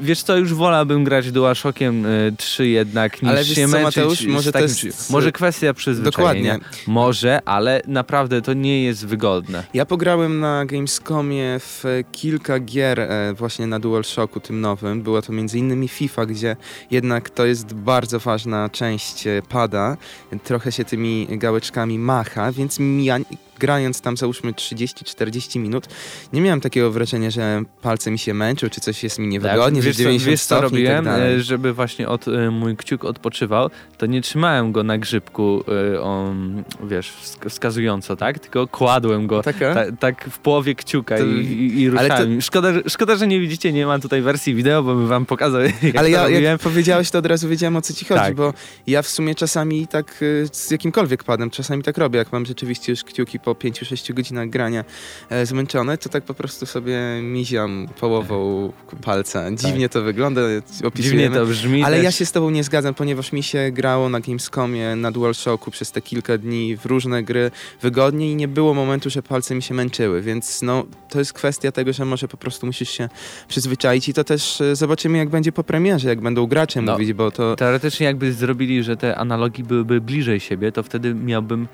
wiesz 0.00 0.22
co, 0.22 0.36
już 0.36 0.54
wolałbym 0.54 1.04
grać 1.04 1.32
DualShockiem 1.32 2.06
y, 2.06 2.32
3 2.36 2.68
jednak 2.68 3.22
niż 3.22 3.30
ale 3.30 3.44
się 3.44 3.54
co, 3.54 3.60
męczyć 3.60 3.96
Mateusz, 3.96 4.26
może, 4.26 4.52
takim, 4.52 4.68
jest... 4.84 5.10
może 5.10 5.32
kwestia 5.32 5.74
przyzwyczajenia. 5.74 6.52
Dokładnie. 6.52 6.82
Może, 6.86 7.40
ale 7.44 7.82
naprawdę 7.86 8.42
to 8.42 8.52
nie 8.52 8.84
jest 8.84 9.06
wygodne. 9.06 9.64
Ja 9.74 9.86
pograłem 9.86 10.40
na 10.40 10.66
Gamescomie 10.66 11.58
w 11.58 11.84
kilka 12.12 12.60
gier 12.60 13.00
e, 13.00 13.34
właśnie 13.34 13.66
na 13.66 13.80
DualShocku 13.80 14.40
tym 14.40 14.60
nowym. 14.60 15.02
Była 15.02 15.22
to 15.22 15.32
między 15.32 15.58
innymi 15.58 15.88
FIFA, 15.88 16.26
gdzie 16.26 16.56
jednak 16.90 17.30
to 17.30 17.46
jest 17.46 17.74
bardzo 17.74 18.20
ważna 18.20 18.68
część 18.68 19.26
e, 19.26 19.42
pada. 19.48 19.96
Trochę 20.44 20.72
się 20.72 20.84
tymi 20.84 21.28
gałeczkami 21.30 21.98
macha, 21.98 22.52
więc 22.52 22.78
ja 23.02 23.18
grając 23.58 24.00
tam 24.00 24.16
załóżmy 24.16 24.52
30-40 24.52 25.60
minut, 25.60 25.86
nie 26.32 26.40
miałem 26.40 26.60
takiego 26.60 26.90
wrażenia, 26.90 27.30
że 27.30 27.62
palce 27.82 28.10
mi 28.10 28.18
się 28.18 28.34
męczą, 28.34 28.68
czy 28.70 28.80
coś 28.80 29.04
jest 29.04 29.18
mi 29.18 29.28
niewygodnie, 29.28 29.82
tak, 29.82 29.92
że 29.92 29.98
90 29.98 30.30
wiesz, 30.30 30.42
co 30.42 30.60
robiłem, 30.60 31.04
tak 31.04 31.20
żeby 31.38 31.72
właśnie 31.72 32.08
od, 32.08 32.28
e, 32.28 32.50
mój 32.50 32.76
kciuk 32.76 33.04
odpoczywał, 33.04 33.70
to 33.98 34.06
nie 34.06 34.20
trzymałem 34.20 34.72
go 34.72 34.82
na 34.82 34.98
grzybku, 34.98 35.64
e, 35.94 36.00
on, 36.00 36.64
wiesz, 36.88 37.12
wskazująco, 37.48 38.16
tak? 38.16 38.38
Tylko 38.38 38.66
kładłem 38.66 39.26
go 39.26 39.42
tak, 39.42 39.56
tak 40.00 40.28
w 40.30 40.38
połowie 40.38 40.74
kciuka 40.74 41.18
to, 41.18 41.24
i, 41.24 41.72
i, 41.76 41.90
ruszałem. 41.90 42.36
To... 42.36 42.40
Szkoda, 42.40 42.68
szkoda, 42.88 43.16
że 43.16 43.26
nie 43.26 43.40
widzicie, 43.40 43.72
nie 43.72 43.86
mam 43.86 44.00
tutaj 44.00 44.22
wersji 44.22 44.54
wideo, 44.54 44.82
bo 44.82 44.94
bym 44.94 45.06
wam 45.06 45.26
pokazał, 45.26 45.60
jak 45.82 45.96
Ale 45.96 46.10
ja, 46.10 46.28
jak 46.28 46.60
powiedziałeś, 46.60 47.10
to 47.10 47.18
od 47.18 47.26
razu 47.26 47.48
wiedziałem, 47.48 47.76
o 47.76 47.82
co 47.82 47.94
ci 47.94 48.04
chodzi, 48.04 48.20
tak. 48.20 48.34
bo 48.34 48.54
ja 48.86 49.02
w 49.02 49.08
sumie 49.08 49.34
czasami 49.34 49.86
tak 49.86 50.24
z 50.52 50.70
jakimkolwiek 50.70 51.24
padem, 51.24 51.50
czasami 51.50 51.82
tak 51.82 51.98
robię, 51.98 52.18
jak 52.18 52.32
mam 52.32 52.46
rzeczywiście 52.46 52.92
już 52.92 53.04
kciuki 53.04 53.38
po 53.46 53.52
5-6 53.54 54.14
godzinach 54.14 54.50
grania 54.50 54.84
e, 55.30 55.46
zmęczony, 55.46 55.98
to 55.98 56.08
tak 56.08 56.24
po 56.24 56.34
prostu 56.34 56.66
sobie 56.66 56.98
miziam 57.22 57.88
połową 58.00 58.72
palca. 59.02 59.50
Dziwnie 59.50 59.88
tak. 59.88 59.92
to 59.92 60.02
wygląda, 60.02 60.40
opisujemy. 60.84 61.22
Dziwnie 61.22 61.30
to 61.30 61.46
brzmi. 61.46 61.84
Ale 61.84 61.96
też. 61.96 62.04
ja 62.04 62.10
się 62.10 62.26
z 62.26 62.32
tobą 62.32 62.50
nie 62.50 62.64
zgadzam, 62.64 62.94
ponieważ 62.94 63.32
mi 63.32 63.42
się 63.42 63.70
grało 63.72 64.08
na 64.08 64.20
Gamescomie, 64.20 64.96
na 64.96 65.12
DualShocku 65.12 65.70
przez 65.70 65.92
te 65.92 66.00
kilka 66.02 66.38
dni 66.38 66.76
w 66.76 66.86
różne 66.86 67.22
gry 67.22 67.50
wygodnie 67.82 68.32
i 68.32 68.36
nie 68.36 68.48
było 68.48 68.74
momentu, 68.74 69.10
że 69.10 69.22
palce 69.22 69.54
mi 69.54 69.62
się 69.62 69.74
męczyły, 69.74 70.22
więc 70.22 70.62
no, 70.62 70.84
to 71.10 71.18
jest 71.18 71.32
kwestia 71.32 71.72
tego, 71.72 71.92
że 71.92 72.04
może 72.04 72.28
po 72.28 72.36
prostu 72.36 72.66
musisz 72.66 72.90
się 72.90 73.08
przyzwyczaić 73.48 74.08
i 74.08 74.14
to 74.14 74.24
też 74.24 74.60
e, 74.60 74.76
zobaczymy 74.76 75.18
jak 75.18 75.28
będzie 75.28 75.52
po 75.52 75.64
premierze, 75.64 76.08
jak 76.08 76.20
będą 76.20 76.46
gracze 76.46 76.82
no, 76.82 76.92
mówić, 76.92 77.12
bo 77.12 77.30
to... 77.30 77.56
Teoretycznie 77.56 78.06
jakby 78.06 78.32
zrobili, 78.32 78.82
że 78.82 78.96
te 78.96 79.16
analogi 79.16 79.64
byłyby 79.64 80.00
bliżej 80.00 80.40
siebie, 80.40 80.72
to 80.72 80.82
wtedy 80.82 81.14
miałbym 81.14 81.68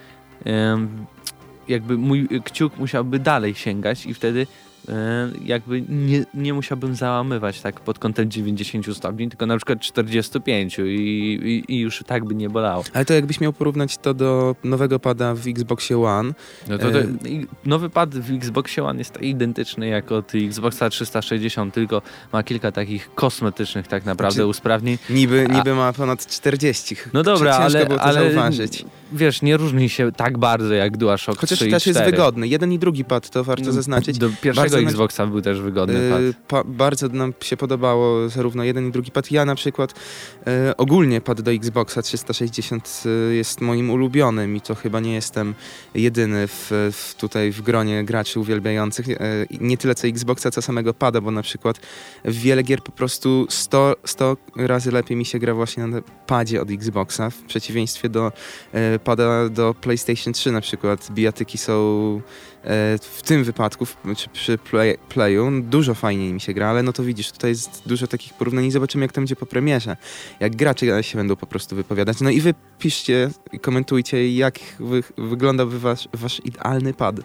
jakby 1.69 1.99
mój 1.99 2.29
kciuk 2.45 2.79
musiałby 2.79 3.19
dalej 3.19 3.55
sięgać 3.55 4.07
i 4.07 4.15
wtedy 4.15 4.47
E, 4.89 5.29
jakby 5.45 5.83
nie, 5.89 6.25
nie 6.35 6.55
musiałbym 6.55 6.95
załamywać 6.95 7.61
tak 7.61 7.81
pod 7.81 7.99
kątem 7.99 8.31
90 8.31 8.97
stopni, 8.97 9.29
tylko 9.29 9.47
na 9.47 9.57
przykład 9.57 9.81
45 9.81 10.79
i, 10.79 10.83
i, 10.83 11.75
i, 11.75 11.81
już 11.81 12.03
tak 12.07 12.25
by 12.25 12.35
nie 12.35 12.51
bolało. 12.51 12.85
Ale 12.93 13.05
to 13.05 13.15
jakbyś 13.15 13.41
miał 13.41 13.53
porównać 13.53 13.99
to 13.99 14.15
do 14.15 14.57
nowego 14.65 14.99
pada 14.99 15.35
w 15.35 15.47
Xboxie 15.47 15.99
One. 15.99 16.33
No 16.69 16.79
to, 16.79 16.91
to 16.91 16.99
e... 16.99 17.07
nowy 17.65 17.91
pad 17.91 18.15
w 18.15 18.37
Xboxie 18.37 18.85
One 18.85 18.99
jest 18.99 19.23
identyczny 19.23 19.89
jak 19.89 20.13
od 20.13 20.33
Xboxa 20.35 20.91
360, 20.91 21.75
tylko 21.75 22.03
ma 22.33 22.43
kilka 22.43 22.73
takich 22.73 23.15
kosmetycznych 23.15 23.89
tak 23.89 24.05
naprawdę 24.05 24.35
znaczy, 24.35 24.47
usprawnień. 24.47 24.99
Niby, 25.11 25.47
a... 25.51 25.53
niby 25.53 25.75
ma 25.75 25.93
ponad 25.93 26.27
40. 26.27 26.97
No 27.13 27.23
dobra, 27.23 27.57
ale, 27.57 27.87
ale. 27.99 28.31
Wiesz, 29.13 29.43
nie 29.43 29.57
różni 29.57 29.89
się 29.89 30.13
tak 30.13 30.39
bardzo 30.39 30.75
jak 30.75 30.97
DualShock 30.97 31.41
Chociaż 31.41 31.59
3 31.59 31.71
też 31.71 31.87
jest 31.87 32.03
wygodny. 32.05 32.49
Jeden 32.49 32.73
i 32.73 32.79
drugi 32.79 33.05
pad, 33.05 33.31
to 33.31 33.45
warto 33.45 33.63
mm, 33.63 33.75
zaznaczyć. 33.75 34.19
Do 34.19 34.29
pierwszego 34.29 34.55
bardzo 34.55 34.81
Xboxa 34.81 35.27
był 35.27 35.43
też 35.43 35.61
wygodny 35.61 36.11
pad. 36.11 36.21
Pa, 36.49 36.65
bardzo 36.65 37.09
nam 37.09 37.35
się 37.41 37.57
podobało 37.57 38.29
zarówno 38.29 38.65
jeden 38.65 38.89
i 38.89 38.93
drugi 38.93 39.11
pad. 39.11 39.31
Ja 39.31 39.45
na 39.45 39.55
przykład 39.55 39.95
e, 40.47 40.77
ogólnie 40.77 41.21
pad 41.21 41.41
do 41.41 41.53
Xboxa 41.53 42.03
360 42.03 43.03
e, 43.07 43.35
jest 43.35 43.61
moim 43.61 43.91
ulubionym 43.91 44.57
i 44.57 44.61
to 44.61 44.75
chyba 44.75 45.01
nie 45.01 45.15
jestem 45.15 45.55
jedyny 45.95 46.49
w, 46.49 46.71
w 46.93 47.15
tutaj 47.15 47.53
w 47.53 47.63
gronie 47.63 48.05
graczy 48.05 48.41
uwielbiających. 48.41 49.09
E, 49.09 49.19
nie 49.61 49.77
tyle 49.77 49.95
co 49.95 50.07
Xboxa, 50.07 50.51
co 50.51 50.63
samego 50.63 50.95
pada, 50.95 51.21
bo 51.21 51.31
na 51.31 51.43
przykład 51.43 51.81
wiele 52.25 52.63
gier 52.63 52.83
po 52.83 52.93
prostu 52.93 53.47
100, 53.51 53.97
100 54.05 54.37
razy 54.57 54.93
lepiej 54.93 55.17
mi 55.17 55.25
się 55.25 55.39
gra 55.39 55.55
właśnie 55.55 55.87
na 55.87 56.03
padzie 56.27 56.63
od 56.63 56.71
Xboxa, 56.71 57.31
w 57.31 57.43
przeciwieństwie 57.43 58.09
do 58.09 58.33
pada 59.05 59.49
do 59.49 59.75
PlayStation 59.75 60.33
3 60.33 60.53
na 60.53 60.61
przykład. 60.61 61.11
Bijatyki 61.11 61.59
są 61.59 61.73
w 63.01 63.23
tym 63.25 63.45
wypadku, 63.45 63.87
czy 64.17 64.29
przy 64.29 64.59
play, 64.59 64.99
playu, 65.09 65.51
dużo 65.63 65.95
fajniej 65.95 66.33
mi 66.33 66.41
się 66.41 66.55
gra, 66.55 66.69
ale 66.69 66.83
no 66.83 66.93
to 66.93 67.03
widzisz, 67.03 67.33
tutaj 67.33 67.51
jest 67.51 67.83
dużo 67.87 68.07
takich 68.07 68.35
porównań 68.35 68.65
i 68.65 68.71
zobaczymy, 68.71 69.05
jak 69.05 69.13
to 69.13 69.21
będzie 69.21 69.37
po 69.37 69.47
premierze. 69.47 69.97
Jak 70.41 70.57
gracze 70.57 71.03
się 71.03 71.19
będą 71.19 71.37
po 71.37 71.47
prostu 71.47 71.77
wypowiadać. 71.77 72.21
No 72.21 72.31
i 72.31 72.41
wy 72.41 72.55
piszcie 72.79 73.31
komentujcie, 73.61 74.35
jak 74.35 74.59
wy, 74.81 75.03
wyglądałby 75.19 75.79
wasz, 75.79 76.09
wasz 76.13 76.41
idealny 76.45 76.95
pad. 76.95 77.17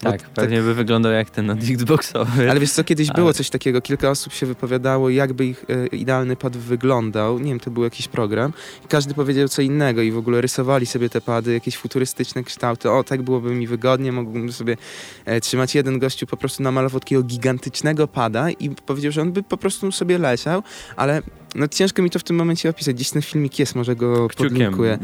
Tak, 0.00 0.22
tak, 0.22 0.30
pewnie 0.30 0.56
tak... 0.56 0.66
by 0.66 0.74
wyglądał 0.74 1.12
jak 1.12 1.30
ten 1.30 1.50
od 1.50 1.58
Xboxowy. 1.58 2.50
Ale 2.50 2.60
wiesz 2.60 2.72
co, 2.72 2.84
kiedyś 2.84 3.08
Ale... 3.08 3.14
było 3.14 3.32
coś 3.32 3.50
takiego, 3.50 3.80
kilka 3.80 4.10
osób 4.10 4.32
się 4.32 4.46
wypowiadało, 4.46 5.10
jakby 5.10 5.46
ich 5.46 5.64
e, 5.68 5.86
idealny 5.86 6.36
pad 6.36 6.56
wyglądał. 6.56 7.38
Nie 7.38 7.50
wiem, 7.50 7.60
to 7.60 7.70
był 7.70 7.84
jakiś 7.84 8.08
program. 8.08 8.52
I 8.84 8.88
każdy 8.88 9.14
powiedział 9.14 9.48
co 9.48 9.62
innego 9.62 10.02
i 10.02 10.12
w 10.12 10.18
ogóle 10.18 10.40
rysowali 10.40 10.86
sobie 10.86 11.08
te 11.08 11.20
pady, 11.20 11.52
jakieś 11.52 11.76
futurystyczne 11.76 12.44
kształty. 12.44 12.90
O, 12.90 13.04
tak 13.04 13.22
byłoby 13.22 13.54
mi 13.54 13.66
wygodnie, 13.66 14.12
mógłbym 14.12 14.52
sobie 14.52 14.76
e, 15.24 15.40
trzymać. 15.40 15.74
Jeden 15.74 15.98
gościu 15.98 16.26
po 16.26 16.36
prostu 16.36 16.62
namalował 16.62 17.00
takiego 17.00 17.22
gigantycznego 17.22 18.08
pada 18.08 18.50
i 18.50 18.70
powiedział, 18.70 19.12
że 19.12 19.22
on 19.22 19.32
by 19.32 19.42
po 19.42 19.56
prostu 19.56 19.92
sobie 19.92 20.18
leciał, 20.18 20.62
ale 20.96 21.22
no 21.54 21.68
ciężko 21.68 22.02
mi 22.02 22.10
to 22.10 22.18
w 22.18 22.22
tym 22.22 22.36
momencie 22.36 22.70
opisać. 22.70 22.94
Gdzieś 22.96 23.10
ten 23.10 23.22
filmik 23.22 23.58
jest, 23.58 23.74
może 23.74 23.96
go 23.96 24.28
Kciukiem, 24.28 24.48
podlinkuję. 24.48 24.98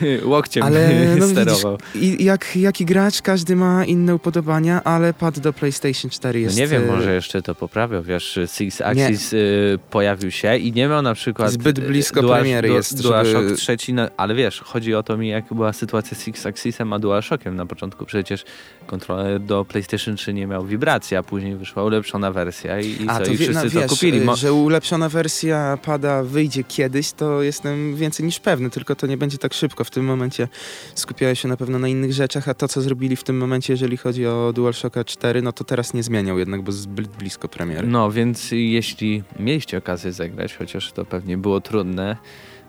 Yy, 0.00 0.20
łokciem 0.34 0.62
ale, 0.62 0.90
no, 1.18 1.28
sterował. 1.28 1.78
Widzisz, 1.94 2.20
jak, 2.20 2.56
jaki 2.56 2.84
gracz, 2.84 3.22
każdy 3.22 3.56
ma 3.56 3.84
inne 3.84 4.14
upodobania, 4.14 4.84
ale 4.84 5.14
pad 5.14 5.38
do 5.38 5.52
PlayStation 5.52 6.10
4 6.10 6.40
jest... 6.40 6.56
No 6.56 6.60
nie 6.60 6.66
wiem, 6.66 6.82
y, 6.82 6.86
może 6.86 7.14
jeszcze 7.14 7.42
to 7.42 7.54
poprawią. 7.54 8.02
Wiesz, 8.02 8.38
Six 8.46 8.80
Axis 8.80 9.32
y, 9.32 9.78
pojawił 9.90 10.30
się 10.30 10.56
i 10.56 10.72
nie 10.72 10.88
miał 10.88 11.02
na 11.02 11.14
przykład... 11.14 11.52
Zbyt 11.52 11.80
blisko 11.80 12.22
Dual, 12.22 12.40
premiery 12.40 12.68
jest, 12.68 13.02
DualShock 13.02 13.42
żeby... 13.44 13.56
trzeci, 13.56 13.94
na, 13.94 14.10
ale 14.16 14.34
wiesz, 14.34 14.60
chodzi 14.60 14.94
o 14.94 15.02
to 15.02 15.16
mi, 15.16 15.28
jak 15.28 15.54
była 15.54 15.72
sytuacja 15.72 16.16
z 16.16 16.20
Six 16.20 16.46
Axisem 16.46 16.92
a 16.92 16.98
DualShockiem 16.98 17.56
na 17.56 17.66
początku. 17.66 18.06
Przecież 18.06 18.44
kontroler 18.86 19.40
do 19.40 19.64
PlayStation 19.64 20.16
3 20.16 20.34
nie 20.34 20.46
miał 20.46 20.66
wibracji, 20.66 21.16
a 21.16 21.22
później 21.22 21.56
wyszła 21.56 21.84
ulepszona 21.84 22.32
wersja 22.32 22.80
i, 22.80 22.86
i, 22.86 23.08
a, 23.08 23.18
co, 23.18 23.24
to 23.24 23.30
i 23.30 23.36
wszyscy 23.36 23.54
no, 23.54 23.70
wiesz, 23.70 23.82
to 23.82 23.88
kupili. 23.88 24.20
Mo 24.20 24.36
że 24.36 24.52
ulepszona 24.52 25.08
wersja 25.08 25.75
pada 25.76 26.22
wyjdzie 26.22 26.64
kiedyś, 26.64 27.12
to 27.12 27.42
jestem 27.42 27.96
więcej 27.96 28.26
niż 28.26 28.40
pewny, 28.40 28.70
tylko 28.70 28.94
to 28.94 29.06
nie 29.06 29.16
będzie 29.16 29.38
tak 29.38 29.54
szybko. 29.54 29.84
W 29.84 29.90
tym 29.90 30.04
momencie 30.04 30.48
skupiają 30.94 31.34
się 31.34 31.48
na 31.48 31.56
pewno 31.56 31.78
na 31.78 31.88
innych 31.88 32.12
rzeczach, 32.12 32.48
a 32.48 32.54
to, 32.54 32.68
co 32.68 32.80
zrobili 32.80 33.16
w 33.16 33.24
tym 33.24 33.38
momencie, 33.38 33.72
jeżeli 33.72 33.96
chodzi 33.96 34.26
o 34.26 34.52
DualShocka 34.54 35.04
4, 35.04 35.42
no 35.42 35.52
to 35.52 35.64
teraz 35.64 35.94
nie 35.94 36.02
zmieniał 36.02 36.38
jednak, 36.38 36.62
bo 36.62 36.72
zbyt 36.72 37.08
blisko 37.08 37.48
premiery. 37.48 37.86
No, 37.86 38.10
więc 38.10 38.50
jeśli 38.52 39.22
mieliście 39.38 39.78
okazję 39.78 40.12
zagrać, 40.12 40.56
chociaż 40.56 40.92
to 40.92 41.04
pewnie 41.04 41.38
było 41.38 41.60
trudne, 41.60 42.16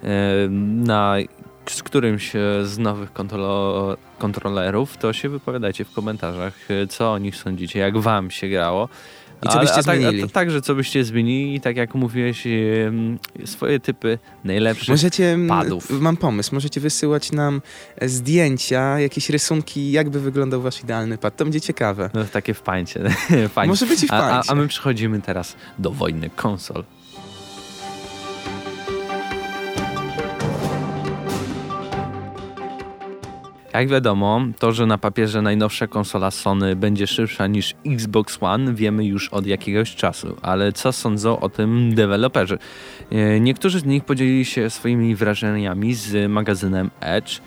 e, 0.04 0.48
na 0.50 1.16
z 1.70 1.84
którymś 1.84 2.32
z 2.64 2.78
nowych 2.78 3.14
kontrolo 3.14 3.98
kontrolerów, 4.18 4.98
to 4.98 5.14
się 5.14 5.30
wypowiadajcie 5.30 5.86
w 5.86 5.94
komentarzach, 5.94 6.68
co 6.90 7.12
o 7.12 7.18
nich 7.18 7.36
sądzicie, 7.36 7.80
jak 7.80 7.98
wam 7.98 8.32
się 8.32 8.48
grało. 8.48 8.90
I 9.46 9.50
co 9.50 9.60
byście 9.60 9.76
a, 9.76 9.80
a, 9.80 9.82
zmienili? 9.82 10.24
A, 10.24 10.28
także 10.28 10.62
co 10.62 10.76
byście 10.76 11.04
zmienili, 11.04 11.62
tak 11.62 11.78
jak 11.78 11.96
mówiłeś, 11.96 12.48
swoje 13.46 13.80
typy 13.80 14.20
najlepszych 14.44 14.90
możecie, 14.90 15.38
padów. 15.48 15.90
Mam 15.90 16.18
pomysł, 16.18 16.56
możecie 16.56 16.80
wysyłać 16.80 17.32
nam 17.32 17.62
zdjęcia, 18.02 19.00
jakieś 19.00 19.30
rysunki, 19.30 19.92
jakby 19.92 20.20
wyglądał 20.20 20.62
wasz 20.62 20.84
idealny 20.84 21.18
pad. 21.18 21.36
To 21.36 21.46
będzie 21.46 21.62
ciekawe. 21.62 22.10
No 22.14 22.24
takie 22.24 22.54
w 22.54 22.62
pańcie. 22.62 23.00
Może 23.68 23.86
być 23.86 24.04
i 24.04 24.08
w 24.08 24.10
pańcie. 24.10 24.50
A, 24.50 24.52
a 24.52 24.56
my 24.56 24.68
przechodzimy 24.68 25.22
teraz 25.22 25.56
do 25.80 25.92
wojny 25.92 26.30
konsol. 26.30 26.84
Jak 33.78 33.90
wiadomo, 33.90 34.42
to, 34.60 34.72
że 34.72 34.86
na 34.86 34.98
papierze 34.98 35.42
najnowsza 35.42 35.88
konsola 35.88 36.32
Sony 36.32 36.76
będzie 36.76 37.08
szybsza 37.08 37.48
niż 37.48 37.76
Xbox 37.86 38.38
One, 38.42 38.74
wiemy 38.74 39.06
już 39.06 39.30
od 39.30 39.46
jakiegoś 39.46 39.96
czasu, 39.96 40.38
ale 40.42 40.74
co 40.74 40.92
sądzą 40.92 41.40
o 41.40 41.50
tym 41.50 41.96
deweloperzy? 41.96 42.58
E, 43.12 43.40
niektórzy 43.40 43.80
z 43.80 43.86
nich 43.86 44.06
podzielili 44.06 44.46
się 44.46 44.70
swoimi 44.70 45.16
wrażeniami 45.16 45.94
z 45.94 46.32
magazynem 46.32 46.92
Edge. 47.00 47.40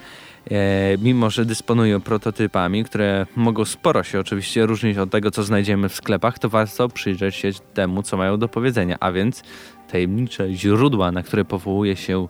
E, 0.51 0.99
mimo, 0.99 1.31
że 1.31 1.45
dysponują 1.45 2.01
prototypami, 2.01 2.85
które 2.85 3.27
mogą 3.37 3.65
sporo 3.65 4.03
się 4.03 4.21
oczywiście 4.21 4.67
różnić 4.67 4.99
od 4.99 5.11
tego, 5.11 5.31
co 5.31 5.43
znajdziemy 5.43 5.89
w 5.89 5.95
sklepach, 5.95 6.39
to 6.39 6.49
warto 6.49 6.89
przyjrzeć 6.89 7.37
się 7.37 7.51
temu, 7.75 8.03
co 8.03 8.17
mają 8.17 8.39
do 8.39 8.49
powiedzenia, 8.49 8.97
a 9.01 9.13
więc 9.13 9.43
tajemnicze 9.93 10.55
źródła, 10.55 11.13
na 11.13 11.23
które 11.23 11.45
powołuje 11.45 11.97
się 11.97 12.29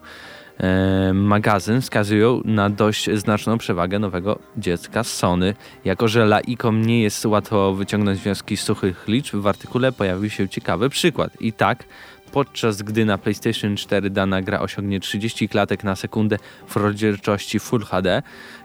magazyn 1.15 1.81
wskazują 1.81 2.41
na 2.45 2.71
dość 2.71 3.11
znaczną 3.11 3.59
przewagę 3.59 3.99
nowego 3.99 4.39
dziecka 4.57 5.05
Sony. 5.05 5.55
Jako, 5.85 6.09
że 6.09 6.25
laikom 6.27 6.87
nie 6.87 7.03
jest 7.03 7.27
łatwo 7.27 7.75
wyciągnąć 7.75 8.21
wnioski 8.21 8.57
z 8.57 8.61
suchych 8.61 9.09
liczb, 9.09 9.37
w 9.37 9.47
artykule 9.47 9.93
pojawił 9.93 10.31
się 10.31 10.49
ciekawy 10.49 10.89
przykład. 10.89 11.41
I 11.41 11.53
tak, 11.53 11.85
podczas 12.33 12.83
gdy 12.83 13.05
na 13.05 13.19
PlayStation 13.19 13.77
4 13.77 14.11
dana 14.11 14.43
gra 14.43 14.61
osiągnie 14.61 15.01
30 15.01 15.49
klatek 15.49 15.85
na 15.85 15.97
sekundę 15.97 16.37
w 16.69 16.77
rozdzielczości 16.77 17.59
Full 17.59 17.85
HD, 17.85 18.23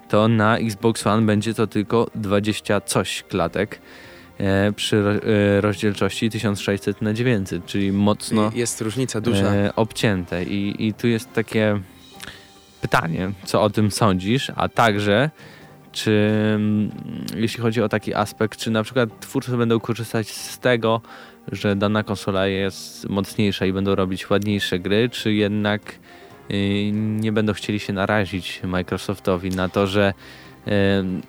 to 0.10 0.27
na 0.27 0.58
Xbox 0.58 1.08
One 1.08 1.25
będzie 1.25 1.53
to 1.53 1.67
tylko 1.67 2.08
20 2.15 2.81
coś 2.81 3.23
klatek. 3.23 3.79
E, 4.38 4.71
przy 4.71 4.98
e, 4.98 5.62
rozdzielczości 5.62 6.30
1600 6.30 7.02
na 7.02 7.13
900, 7.13 7.65
czyli 7.65 7.91
mocno 7.91 8.52
jest 8.56 8.82
różnica 8.82 9.21
duża. 9.21 9.54
e, 9.54 9.76
obcięte. 9.76 10.43
I, 10.43 10.88
i 10.88 10.93
tu 10.93 11.08
jest 11.08 11.34
takie 11.34 11.80
pytanie, 12.82 13.32
co 13.43 13.62
o 13.62 13.69
tym 13.69 13.91
sądzisz, 13.91 14.52
a 14.56 14.69
także 14.69 15.30
czy 15.91 16.32
mm, 16.56 16.91
jeśli 17.36 17.62
chodzi 17.62 17.82
o 17.82 17.89
taki 17.89 18.13
aspekt, 18.13 18.60
czy 18.60 18.71
na 18.71 18.84
przykład 18.84 19.19
twórcy 19.19 19.58
będą 19.58 19.80
korzystać 19.80 20.28
z 20.28 20.60
tego, 20.60 21.02
że 21.52 21.76
dana 21.76 22.04
konsola 22.04 22.48
jest 22.48 23.10
mocniejsza 23.10 23.65
i 23.65 23.74
będą 23.74 23.95
robić 23.95 24.30
ładniejsze 24.30 24.80
gry, 24.80 25.10
czy 25.10 25.34
jednak 25.34 25.82
y, 26.52 26.91
nie 26.93 27.32
będą 27.32 27.54
chcieli 27.54 27.80
się 27.80 27.93
narazić 27.93 28.62
Microsoftowi 28.63 29.50
na 29.50 29.69
to, 29.69 29.88
że 29.88 30.13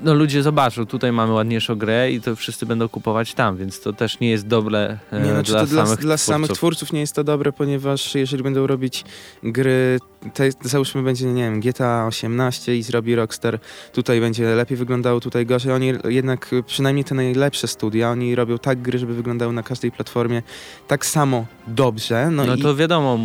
no 0.01 0.14
ludzie 0.14 0.42
zobaczą, 0.42 0.87
tutaj 0.87 1.12
mamy 1.12 1.33
ładniejszą 1.33 1.75
grę 1.75 2.12
i 2.12 2.20
to 2.20 2.37
wszyscy 2.37 2.66
będą 2.66 2.88
kupować 2.88 3.35
tam, 3.35 3.57
więc 3.57 3.81
to 3.81 3.92
też 3.92 4.20
nie 4.20 4.31
jest 4.31 4.46
dobre 4.46 4.99
e, 5.12 5.20
nie, 5.20 5.31
znaczy 5.31 5.53
dla, 5.53 5.66
samych, 5.66 5.87
dla, 5.87 5.96
dla 5.96 6.16
samych 6.16 6.51
twórców 6.51 6.92
nie 6.92 7.01
jest 7.01 7.14
to 7.14 7.25
dobre, 7.25 7.53
ponieważ 7.53 8.14
jeżeli 8.14 8.42
będą 8.42 8.66
robić 8.66 9.05
gry, 9.42 9.99
te, 10.35 10.49
załóżmy 10.62 11.03
będzie, 11.03 11.27
nie 11.27 11.43
wiem, 11.43 11.61
GTA 11.61 12.07
18 12.07 12.77
i 12.77 12.83
zrobi 12.83 13.15
Rockstar, 13.15 13.59
tutaj 13.93 14.21
będzie 14.21 14.55
lepiej 14.55 14.77
wyglądało, 14.77 15.21
tutaj 15.21 15.47
gorzej. 15.47 15.73
Oni 15.73 15.93
jednak, 16.09 16.51
przynajmniej 16.67 17.05
te 17.05 17.15
najlepsze 17.15 17.69
studia, 17.69 18.11
oni 18.11 18.35
robią 18.35 18.59
tak 18.59 18.83
gry, 18.83 18.99
żeby 18.99 19.15
wyglądały 19.15 19.53
na 19.53 19.62
każdej 19.62 19.93
platformie 19.93 20.43
tak 20.89 21.07
samo 21.07 21.47
dobrze. 21.67 22.31
No, 22.31 22.45
no 22.45 22.55
i... 22.55 22.62
to 22.62 22.77
wiadomo, 22.77 23.19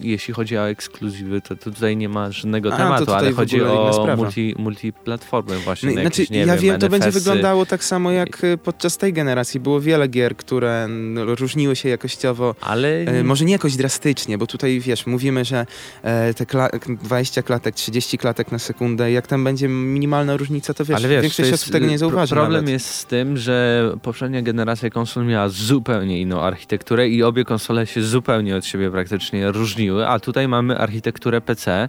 jeśli 0.00 0.34
chodzi 0.34 0.58
o 0.58 0.68
ekskluzywy, 0.68 1.40
to, 1.40 1.56
to 1.56 1.70
tutaj 1.70 1.96
nie 1.96 2.08
ma 2.08 2.30
żadnego 2.30 2.74
A, 2.74 2.76
tematu, 2.76 3.12
ale 3.12 3.32
chodzi 3.32 3.62
o 3.62 4.16
multi, 4.16 4.54
multiplatformę 4.58 5.14
platformy 5.34 5.58
właśnie. 5.58 5.88
No, 5.94 6.00
znaczy, 6.00 6.22
jakieś, 6.22 6.36
ja 6.36 6.46
wiem, 6.46 6.58
wiem, 6.58 6.80
to 6.80 6.88
będzie 6.88 7.10
wyglądało 7.10 7.66
tak 7.66 7.84
samo 7.84 8.10
jak 8.10 8.44
y, 8.44 8.58
podczas 8.58 8.98
tej 8.98 9.12
generacji. 9.12 9.60
Było 9.60 9.80
wiele 9.80 10.08
gier, 10.08 10.36
które 10.36 10.88
różniły 11.14 11.76
się 11.76 11.88
jakościowo. 11.88 12.54
Ale... 12.60 12.88
E, 12.88 13.24
może 13.24 13.44
nie 13.44 13.52
jakoś 13.52 13.76
drastycznie, 13.76 14.38
bo 14.38 14.46
tutaj 14.46 14.80
wiesz, 14.80 15.06
mówimy, 15.06 15.44
że 15.44 15.66
e, 16.04 16.13
te 16.36 16.46
kla 16.46 16.68
20 17.02 17.42
klatek, 17.42 17.74
30 17.74 18.18
klatek 18.18 18.52
na 18.52 18.58
sekundę, 18.58 19.12
jak 19.12 19.26
tam 19.26 19.44
będzie 19.44 19.68
minimalna 19.68 20.36
różnica, 20.36 20.74
to 20.74 20.84
wiesz, 20.84 20.96
Ale 20.96 21.08
wiesz 21.08 21.22
większość 21.22 21.52
osób 21.52 21.72
tego 21.72 21.86
nie 21.86 21.98
zauważy. 21.98 22.34
Problem 22.34 22.64
nawet. 22.64 22.72
jest 22.72 22.86
z 22.86 23.04
tym, 23.04 23.36
że 23.36 23.90
poprzednia 24.02 24.42
generacja 24.42 24.90
konsol 24.90 25.26
miała 25.26 25.48
zupełnie 25.48 26.20
inną 26.20 26.40
architekturę 26.40 27.08
i 27.08 27.22
obie 27.22 27.44
konsole 27.44 27.86
się 27.86 28.02
zupełnie 28.02 28.56
od 28.56 28.66
siebie 28.66 28.90
praktycznie 28.90 29.52
różniły, 29.52 30.08
a 30.08 30.20
tutaj 30.20 30.48
mamy 30.48 30.78
architekturę 30.78 31.40
PC, 31.40 31.88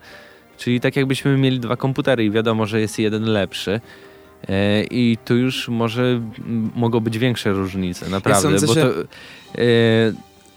Czyli 0.58 0.80
tak 0.80 0.96
jakbyśmy 0.96 1.38
mieli 1.38 1.60
dwa 1.60 1.78
komputery 1.78 2.26
i 2.26 2.32
wiadomo, 2.32 2.66
że 2.66 2.82
jest 2.82 3.00
jeden 3.00 3.24
lepszy. 3.24 3.82
E, 4.50 4.84
I 4.84 5.18
tu 5.26 5.36
już 5.36 5.70
może 5.70 6.22
mogą 6.76 7.00
być 7.00 7.18
większe 7.18 7.52
różnice, 7.52 8.10
naprawdę. 8.10 8.52
Ja 8.52 8.60
sądzę, 8.60 8.68
bo 8.68 8.74
to, 8.74 8.82
że... 8.82 9.04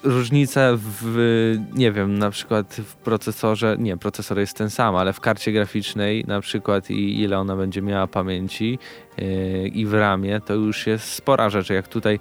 e, 0.08 0.12
różnica 0.12 0.60
w, 0.76 1.54
nie 1.74 1.92
wiem, 1.92 2.18
na 2.18 2.30
przykład 2.30 2.74
w 2.74 2.96
procesorze, 2.96 3.76
nie, 3.78 3.96
procesor 3.96 4.38
jest 4.38 4.56
ten 4.56 4.70
sam, 4.70 4.96
ale 4.96 5.12
w 5.12 5.20
karcie 5.20 5.52
graficznej 5.52 6.24
na 6.26 6.40
przykład 6.40 6.90
i 6.90 7.20
ile 7.20 7.38
ona 7.38 7.56
będzie 7.56 7.82
miała 7.82 8.06
pamięci 8.06 8.78
e, 9.18 9.68
i 9.68 9.86
w 9.86 9.94
ramie, 9.94 10.40
to 10.40 10.54
już 10.54 10.86
jest 10.86 11.12
spora 11.12 11.50
rzecz. 11.50 11.70
Jak 11.70 11.88
tutaj 11.88 12.18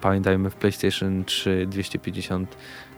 Pamiętajmy, 0.00 0.50
w 0.50 0.54
PlayStation 0.54 1.24
3 1.24 1.66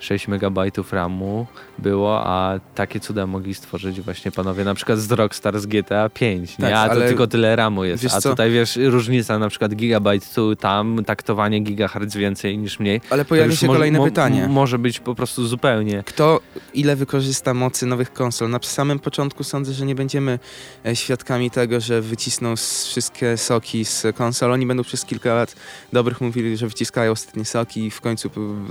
256 0.00 0.28
MB 0.28 0.92
RAMu 0.92 1.46
było, 1.78 2.26
a 2.26 2.60
takie 2.74 3.00
cuda 3.00 3.26
mogli 3.26 3.54
stworzyć 3.54 4.00
właśnie 4.00 4.30
panowie 4.30 4.64
na 4.64 4.74
przykład 4.74 4.98
z 4.98 5.12
Rockstar 5.12 5.60
z 5.60 5.66
GTA 5.66 6.08
5, 6.08 6.58
nie? 6.58 6.64
Tak, 6.64 6.90
a 6.90 6.94
to 6.94 7.00
tylko 7.00 7.26
tyle 7.26 7.56
RAMu 7.56 7.84
jest. 7.84 8.04
A 8.04 8.20
co? 8.20 8.30
tutaj 8.30 8.50
wiesz, 8.50 8.76
różnica 8.76 9.38
na 9.38 9.48
przykład 9.48 9.74
gigabajt 9.74 10.34
tu, 10.34 10.56
tam, 10.56 11.04
taktowanie 11.06 11.60
gigahertz 11.60 12.16
więcej 12.16 12.58
niż 12.58 12.80
mniej. 12.80 13.00
Ale 13.10 13.24
pojawia 13.24 13.56
się 13.56 13.66
kolejne 13.66 13.98
mo 13.98 14.04
pytanie. 14.04 14.48
Może 14.48 14.78
być 14.78 15.00
po 15.00 15.14
prostu 15.14 15.46
zupełnie. 15.46 16.02
Kto 16.06 16.40
ile 16.74 16.96
wykorzysta 16.96 17.54
mocy 17.54 17.86
nowych 17.86 18.12
konsol? 18.12 18.50
Na 18.50 18.58
samym 18.62 18.98
początku 18.98 19.44
sądzę, 19.44 19.72
że 19.72 19.86
nie 19.86 19.94
będziemy 19.94 20.38
e, 20.86 20.96
świadkami 20.96 21.50
tego, 21.50 21.80
że 21.80 22.00
wycisną 22.00 22.56
wszystkie 22.56 23.36
soki 23.36 23.84
z 23.84 24.06
konsol. 24.16 24.52
Oni 24.52 24.66
będą 24.66 24.82
przez 24.82 25.04
kilka 25.04 25.34
lat 25.34 25.56
dobrych 25.92 26.20
mówili, 26.20 26.56
że 26.56 26.66
wyciskają 26.66 27.12
ostatnie 27.12 27.44
soki 27.44 27.84
i 27.84 27.90
w 27.90 28.00
końcu 28.00 28.30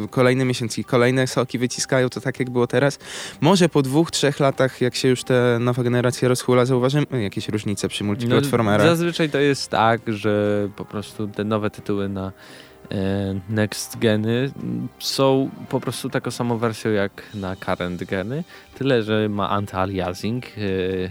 kolejne 0.09 0.45
miesiące 0.45 0.81
kolejne 1.19 1.27
soki 1.27 1.60
wyciskają, 1.60 2.10
to 2.10 2.21
tak 2.21 2.39
jak 2.39 2.49
było 2.49 2.67
teraz. 2.67 2.99
Może 3.41 3.69
po 3.69 3.82
dwóch, 3.82 4.12
trzech 4.12 4.39
latach, 4.39 4.82
jak 4.82 4.95
się 4.95 5.08
już 5.08 5.23
ta 5.23 5.60
nowa 5.60 5.84
generacja 5.84 6.27
rozhula, 6.27 6.65
zauważymy 6.65 7.05
jakieś 7.12 7.49
różnice 7.49 7.88
przy 7.88 8.03
multiplatformerach. 8.03 8.88
No, 8.88 8.95
zazwyczaj 8.95 9.29
to 9.29 9.39
jest 9.39 9.69
tak, 9.69 10.01
że 10.08 10.67
po 10.75 10.86
prostu 10.86 11.27
te 11.27 11.43
nowe 11.43 11.69
tytuły 11.69 12.10
na 12.10 12.32
next 13.49 13.99
geny 13.99 14.52
są 14.99 15.49
po 15.69 15.80
prostu 15.80 16.10
taką 16.10 16.32
samą 16.32 16.58
wersją 16.58 16.91
jak 16.91 17.12
na 17.34 17.56
current 17.56 18.04
geny, 18.04 18.43
tyle 18.78 19.04
że 19.04 19.30
ma 19.30 19.60
anti-aliasing, 19.62 20.41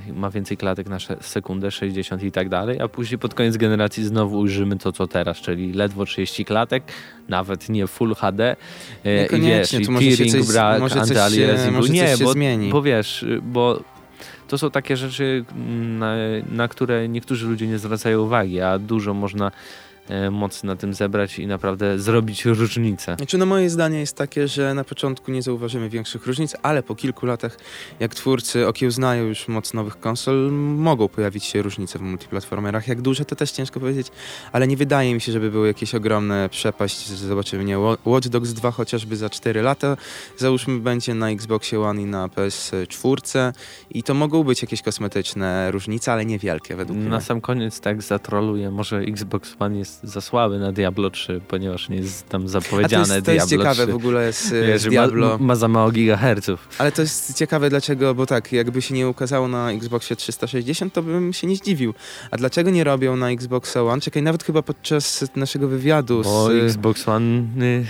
e, 0.08 0.12
ma 0.12 0.30
więcej 0.30 0.56
klatek 0.56 0.88
na 0.88 0.98
sekundę, 1.20 1.70
60 1.70 2.22
i 2.22 2.32
tak 2.32 2.48
dalej, 2.48 2.80
a 2.80 2.88
później 2.88 3.18
pod 3.18 3.34
koniec 3.34 3.56
generacji 3.56 4.04
znowu 4.04 4.38
ujrzymy 4.38 4.76
to 4.76 4.92
co 4.92 5.06
teraz, 5.06 5.36
czyli 5.36 5.72
ledwo 5.72 6.04
30 6.04 6.44
klatek, 6.44 6.82
nawet 7.28 7.68
nie 7.68 7.86
Full 7.86 8.14
HD 8.14 8.56
e, 9.04 9.26
i 9.26 9.40
wiesz, 9.40 9.72
i 9.72 9.86
tearing, 9.86 10.46
brak, 10.46 10.82
anti-aliasingu. 10.82 11.90
Nie, 11.90 12.14
bo, 12.20 12.34
bo 12.70 12.82
wiesz, 12.82 13.24
bo 13.42 13.80
to 14.48 14.58
są 14.58 14.70
takie 14.70 14.96
rzeczy, 14.96 15.44
na, 15.98 16.14
na 16.52 16.68
które 16.68 17.08
niektórzy 17.08 17.46
ludzie 17.46 17.66
nie 17.66 17.78
zwracają 17.78 18.20
uwagi, 18.20 18.60
a 18.60 18.78
dużo 18.78 19.14
można 19.14 19.50
E, 19.50 19.87
mocy 20.30 20.66
na 20.66 20.76
tym 20.76 20.94
zebrać 20.94 21.38
i 21.38 21.46
naprawdę 21.46 21.98
zrobić 21.98 22.44
różnicę. 22.44 23.16
Znaczy, 23.16 23.38
no 23.38 23.46
moje 23.46 23.70
zdanie 23.70 24.00
jest 24.00 24.16
takie, 24.16 24.48
że 24.48 24.74
na 24.74 24.84
początku 24.84 25.30
nie 25.30 25.42
zauważymy 25.42 25.88
większych 25.88 26.26
różnic, 26.26 26.56
ale 26.62 26.82
po 26.82 26.94
kilku 26.94 27.26
latach, 27.26 27.58
jak 28.00 28.14
twórcy 28.14 28.66
okiełznają 28.66 29.24
już 29.24 29.48
moc 29.48 29.74
nowych 29.74 30.00
konsol, 30.00 30.52
mogą 30.52 31.08
pojawić 31.08 31.44
się 31.44 31.62
różnice 31.62 31.98
w 31.98 32.02
multiplatformerach. 32.02 32.88
Jak 32.88 33.00
duże, 33.00 33.24
to 33.24 33.36
też 33.36 33.50
ciężko 33.50 33.80
powiedzieć, 33.80 34.06
ale 34.52 34.66
nie 34.66 34.76
wydaje 34.76 35.14
mi 35.14 35.20
się, 35.20 35.32
żeby 35.32 35.50
były 35.50 35.66
jakieś 35.66 35.94
ogromne 35.94 36.48
przepaść. 36.48 37.08
Zobaczymy, 37.08 37.64
nie? 37.64 37.78
Watch 38.04 38.28
Dogs 38.28 38.52
2 38.52 38.70
chociażby 38.70 39.16
za 39.16 39.30
4 39.30 39.62
lata, 39.62 39.96
załóżmy, 40.36 40.78
będzie 40.80 41.14
na 41.14 41.30
Xboxie 41.30 41.80
One 41.80 42.02
i 42.02 42.04
na 42.04 42.28
PS4 42.28 43.52
i 43.90 44.02
to 44.02 44.14
mogą 44.14 44.44
być 44.44 44.62
jakieś 44.62 44.82
kosmetyczne 44.82 45.70
różnice, 45.70 46.12
ale 46.12 46.24
niewielkie 46.24 46.76
według 46.76 46.98
mnie. 46.98 47.08
Na 47.08 47.20
sam 47.20 47.40
koniec 47.40 47.80
tak 47.80 48.02
zatroluję, 48.02 48.70
może 48.70 48.98
Xbox 48.98 49.56
One 49.58 49.78
jest 49.78 49.97
za 50.02 50.20
słaby 50.20 50.58
na 50.58 50.72
Diablo 50.72 51.10
3, 51.10 51.40
ponieważ 51.48 51.88
nie 51.88 51.96
jest 51.96 52.28
tam 52.28 52.48
zapowiedziane 52.48 53.06
to 53.06 53.14
jest, 53.14 53.26
to 53.26 53.32
jest 53.32 53.50
ciekawe 53.50 53.82
3. 53.82 53.86
w 53.86 53.94
ogóle 53.94 54.32
z, 54.32 54.50
Wiesz, 54.68 54.82
z 54.82 54.88
Diablo. 54.88 55.38
Ma, 55.38 55.46
ma, 55.46 55.56
za 55.56 55.68
mało 55.68 55.90
gigaherców. 55.90 56.68
Ale 56.78 56.92
to 56.92 57.02
jest 57.02 57.34
ciekawe 57.34 57.70
dlaczego, 57.70 58.14
bo 58.14 58.26
tak, 58.26 58.52
jakby 58.52 58.82
się 58.82 58.94
nie 58.94 59.08
ukazało 59.08 59.48
na 59.48 59.72
Xboxie 59.72 60.16
360, 60.16 60.92
to 60.92 61.02
bym 61.02 61.32
się 61.32 61.46
nie 61.46 61.56
zdziwił. 61.56 61.94
A 62.30 62.36
dlaczego 62.36 62.70
nie 62.70 62.84
robią 62.84 63.16
na 63.16 63.30
Xbox 63.30 63.76
One? 63.76 64.00
Czekaj, 64.00 64.22
nawet 64.22 64.44
chyba 64.44 64.62
podczas 64.62 65.24
naszego 65.36 65.68
wywiadu 65.68 66.22
bo 66.22 66.46
z... 66.46 66.50
Xbox 66.50 67.08
One... 67.08 67.42
Y, 67.62 67.86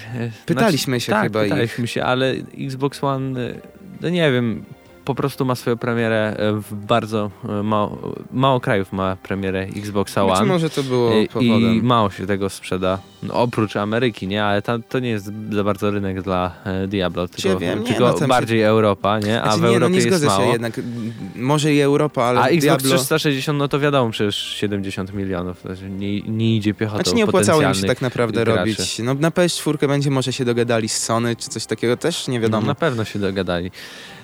pytaliśmy 0.47 0.90
znaczy, 0.90 1.07
się 1.07 1.12
tak, 1.12 1.23
chyba 1.23 1.42
pytaliśmy 1.42 1.85
ich. 1.85 1.90
się, 1.90 2.05
ale 2.05 2.35
Xbox 2.59 3.05
One, 3.05 3.40
y, 3.40 3.61
no 4.01 4.09
nie 4.09 4.33
wiem, 4.33 4.64
po 5.09 5.14
prostu 5.14 5.44
ma 5.44 5.55
swoją 5.55 5.77
premierę 5.77 6.37
e, 6.37 6.53
w 6.53 6.75
bardzo 6.75 7.31
e, 7.49 7.62
mało, 7.62 8.14
mało 8.33 8.61
krajów 8.61 8.92
ma 8.92 9.16
premierę 9.16 9.62
Xboxa 9.77 10.25
One. 10.25 10.40
Być 10.40 10.49
może 10.49 10.71
to 10.71 10.83
było 10.83 11.11
powodem. 11.33 11.75
I 11.75 11.83
mało 11.83 12.11
się 12.11 12.27
tego 12.27 12.51
sprzeda, 12.51 12.99
no, 13.23 13.35
oprócz 13.35 13.77
Ameryki, 13.77 14.27
nie? 14.27 14.44
Ale 14.44 14.62
ta, 14.62 14.79
to 14.79 14.99
nie 14.99 15.09
jest 15.09 15.31
za 15.51 15.64
bardzo 15.64 15.90
rynek 15.90 16.23
dla 16.23 16.55
e, 16.64 16.87
Diablo, 16.87 17.29
tylko, 17.29 17.59
wiem, 17.59 17.79
nie, 17.79 17.87
tylko 17.87 18.14
no, 18.21 18.29
bardziej 18.29 18.61
się... 18.61 18.66
Europa, 18.66 19.18
nie? 19.18 19.42
A 19.42 19.44
znaczy, 19.44 19.59
w 19.59 19.62
nie, 19.62 19.68
Europie 19.68 19.81
no 19.81 19.88
nie 19.88 20.05
jest 20.05 20.25
mało. 20.25 20.44
się 20.44 20.53
jednak. 20.53 20.81
Może 21.37 21.75
i 21.75 21.81
Europa, 21.81 22.25
ale 22.25 22.40
A 22.40 22.47
Xbox 22.47 22.62
Diablo... 22.62 22.97
360, 22.97 23.59
no 23.59 23.68
to 23.68 23.81
wiadomo, 23.81 24.11
przecież 24.11 24.37
70 24.37 25.14
milionów. 25.14 25.64
Nie, 25.99 26.21
nie 26.21 26.57
idzie 26.57 26.75
piechotą 26.75 27.03
Znaczy 27.03 27.16
nie 27.16 27.25
opłacało 27.25 27.62
im 27.62 27.75
się 27.75 27.87
tak 27.87 28.03
naprawdę 28.03 28.44
graczy. 28.44 28.59
robić. 28.59 28.99
No 28.99 29.14
na 29.14 29.31
PS4 29.31 29.88
będzie 29.88 30.11
może 30.11 30.33
się 30.33 30.44
dogadali 30.44 30.88
z 30.88 30.99
Sony, 30.99 31.37
czy 31.37 31.49
coś 31.49 31.66
takiego, 31.66 31.97
też 31.97 32.29
nie 32.29 32.40
wiadomo. 32.40 32.61
No, 32.61 32.66
na 32.66 32.75
pewno 32.75 33.05
się 33.05 33.18
dogadali. 33.18 33.71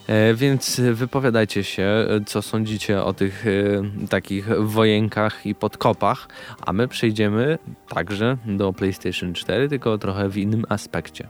E, 0.07 0.35
więc 0.35 0.81
wypowiadajcie 0.81 1.65
się, 1.65 2.07
co 2.27 2.43
sądzicie 2.43 3.03
o 3.03 3.13
tych 3.13 3.47
e, 3.47 4.09
takich 4.09 4.49
wojenkach 4.61 5.47
i 5.47 5.55
podkopach, 5.55 6.29
a 6.61 6.73
my 6.73 6.89
przejdziemy 6.89 7.59
także 7.89 8.37
do 8.47 8.73
PlayStation 8.73 9.35
4, 9.35 9.69
tylko 9.69 9.99
trochę 9.99 10.29
w 10.29 10.37
innym 10.37 10.65
aspekcie. 10.69 11.29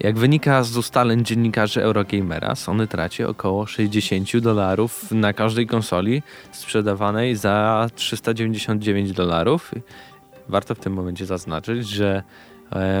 Jak 0.00 0.18
wynika 0.18 0.62
z 0.62 0.76
ustaleń 0.76 1.24
dziennikarzy 1.24 1.82
Eurogamera, 1.82 2.54
Sony 2.54 2.86
traci 2.86 3.24
około 3.24 3.66
60 3.66 4.36
dolarów 4.38 5.12
na 5.12 5.32
każdej 5.32 5.66
konsoli 5.66 6.22
sprzedawanej 6.52 7.36
za 7.36 7.86
399 7.94 9.12
dolarów. 9.12 9.72
Warto 10.48 10.74
w 10.74 10.78
tym 10.78 10.92
momencie 10.92 11.26
zaznaczyć, 11.26 11.88
że 11.88 12.22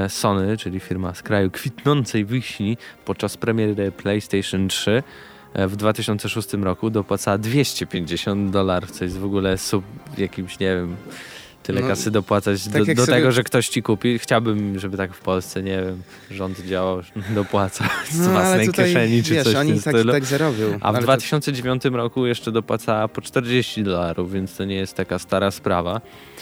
Sony, 0.08 0.56
czyli 0.56 0.80
firma 0.80 1.14
z 1.14 1.22
kraju 1.22 1.50
kwitnącej 1.50 2.24
wiśni, 2.24 2.76
podczas 3.04 3.36
premiery 3.36 3.92
PlayStation 3.92 4.68
3 4.68 5.02
e, 5.54 5.68
w 5.68 5.76
2006 5.76 6.52
roku 6.52 6.90
dopłacała 6.90 7.38
250 7.38 8.50
dolarów, 8.50 8.90
co 8.90 9.04
jest 9.04 9.18
w 9.18 9.24
ogóle 9.24 9.58
sub 9.58 9.84
jakimś, 10.18 10.58
nie 10.58 10.74
wiem, 10.74 10.96
tyle 11.68 11.80
no, 11.80 11.88
kasy 11.88 12.10
dopłacać 12.10 12.64
tak 12.64 12.72
do, 12.72 12.94
do 12.94 13.06
sobie... 13.06 13.18
tego, 13.18 13.32
że 13.32 13.44
ktoś 13.44 13.68
ci 13.68 13.82
kupi. 13.82 14.18
Chciałbym, 14.18 14.78
żeby 14.78 14.96
tak 14.96 15.14
w 15.14 15.20
Polsce, 15.20 15.62
nie 15.62 15.82
wiem, 15.82 16.02
rząd 16.30 16.60
działał, 16.60 17.00
dopłaca 17.34 17.88
z 18.10 18.18
no, 18.18 18.30
własnej 18.30 18.66
tutaj, 18.66 18.86
kieszeni 18.86 19.22
czy 19.22 19.34
wiesz, 19.34 19.44
coś 19.44 19.54
oni 19.54 19.80
w 19.80 19.84
tak, 19.84 19.94
tak. 20.12 20.22
A 20.80 20.92
w 20.92 21.02
2009 21.02 21.82
to... 21.82 21.90
roku 21.90 22.26
jeszcze 22.26 22.52
dopłacała 22.52 23.08
po 23.08 23.20
40 23.20 23.82
dolarów, 23.82 24.32
więc 24.32 24.56
to 24.56 24.64
nie 24.64 24.74
jest 24.74 24.94
taka 24.94 25.18
stara 25.18 25.50
sprawa. 25.50 26.00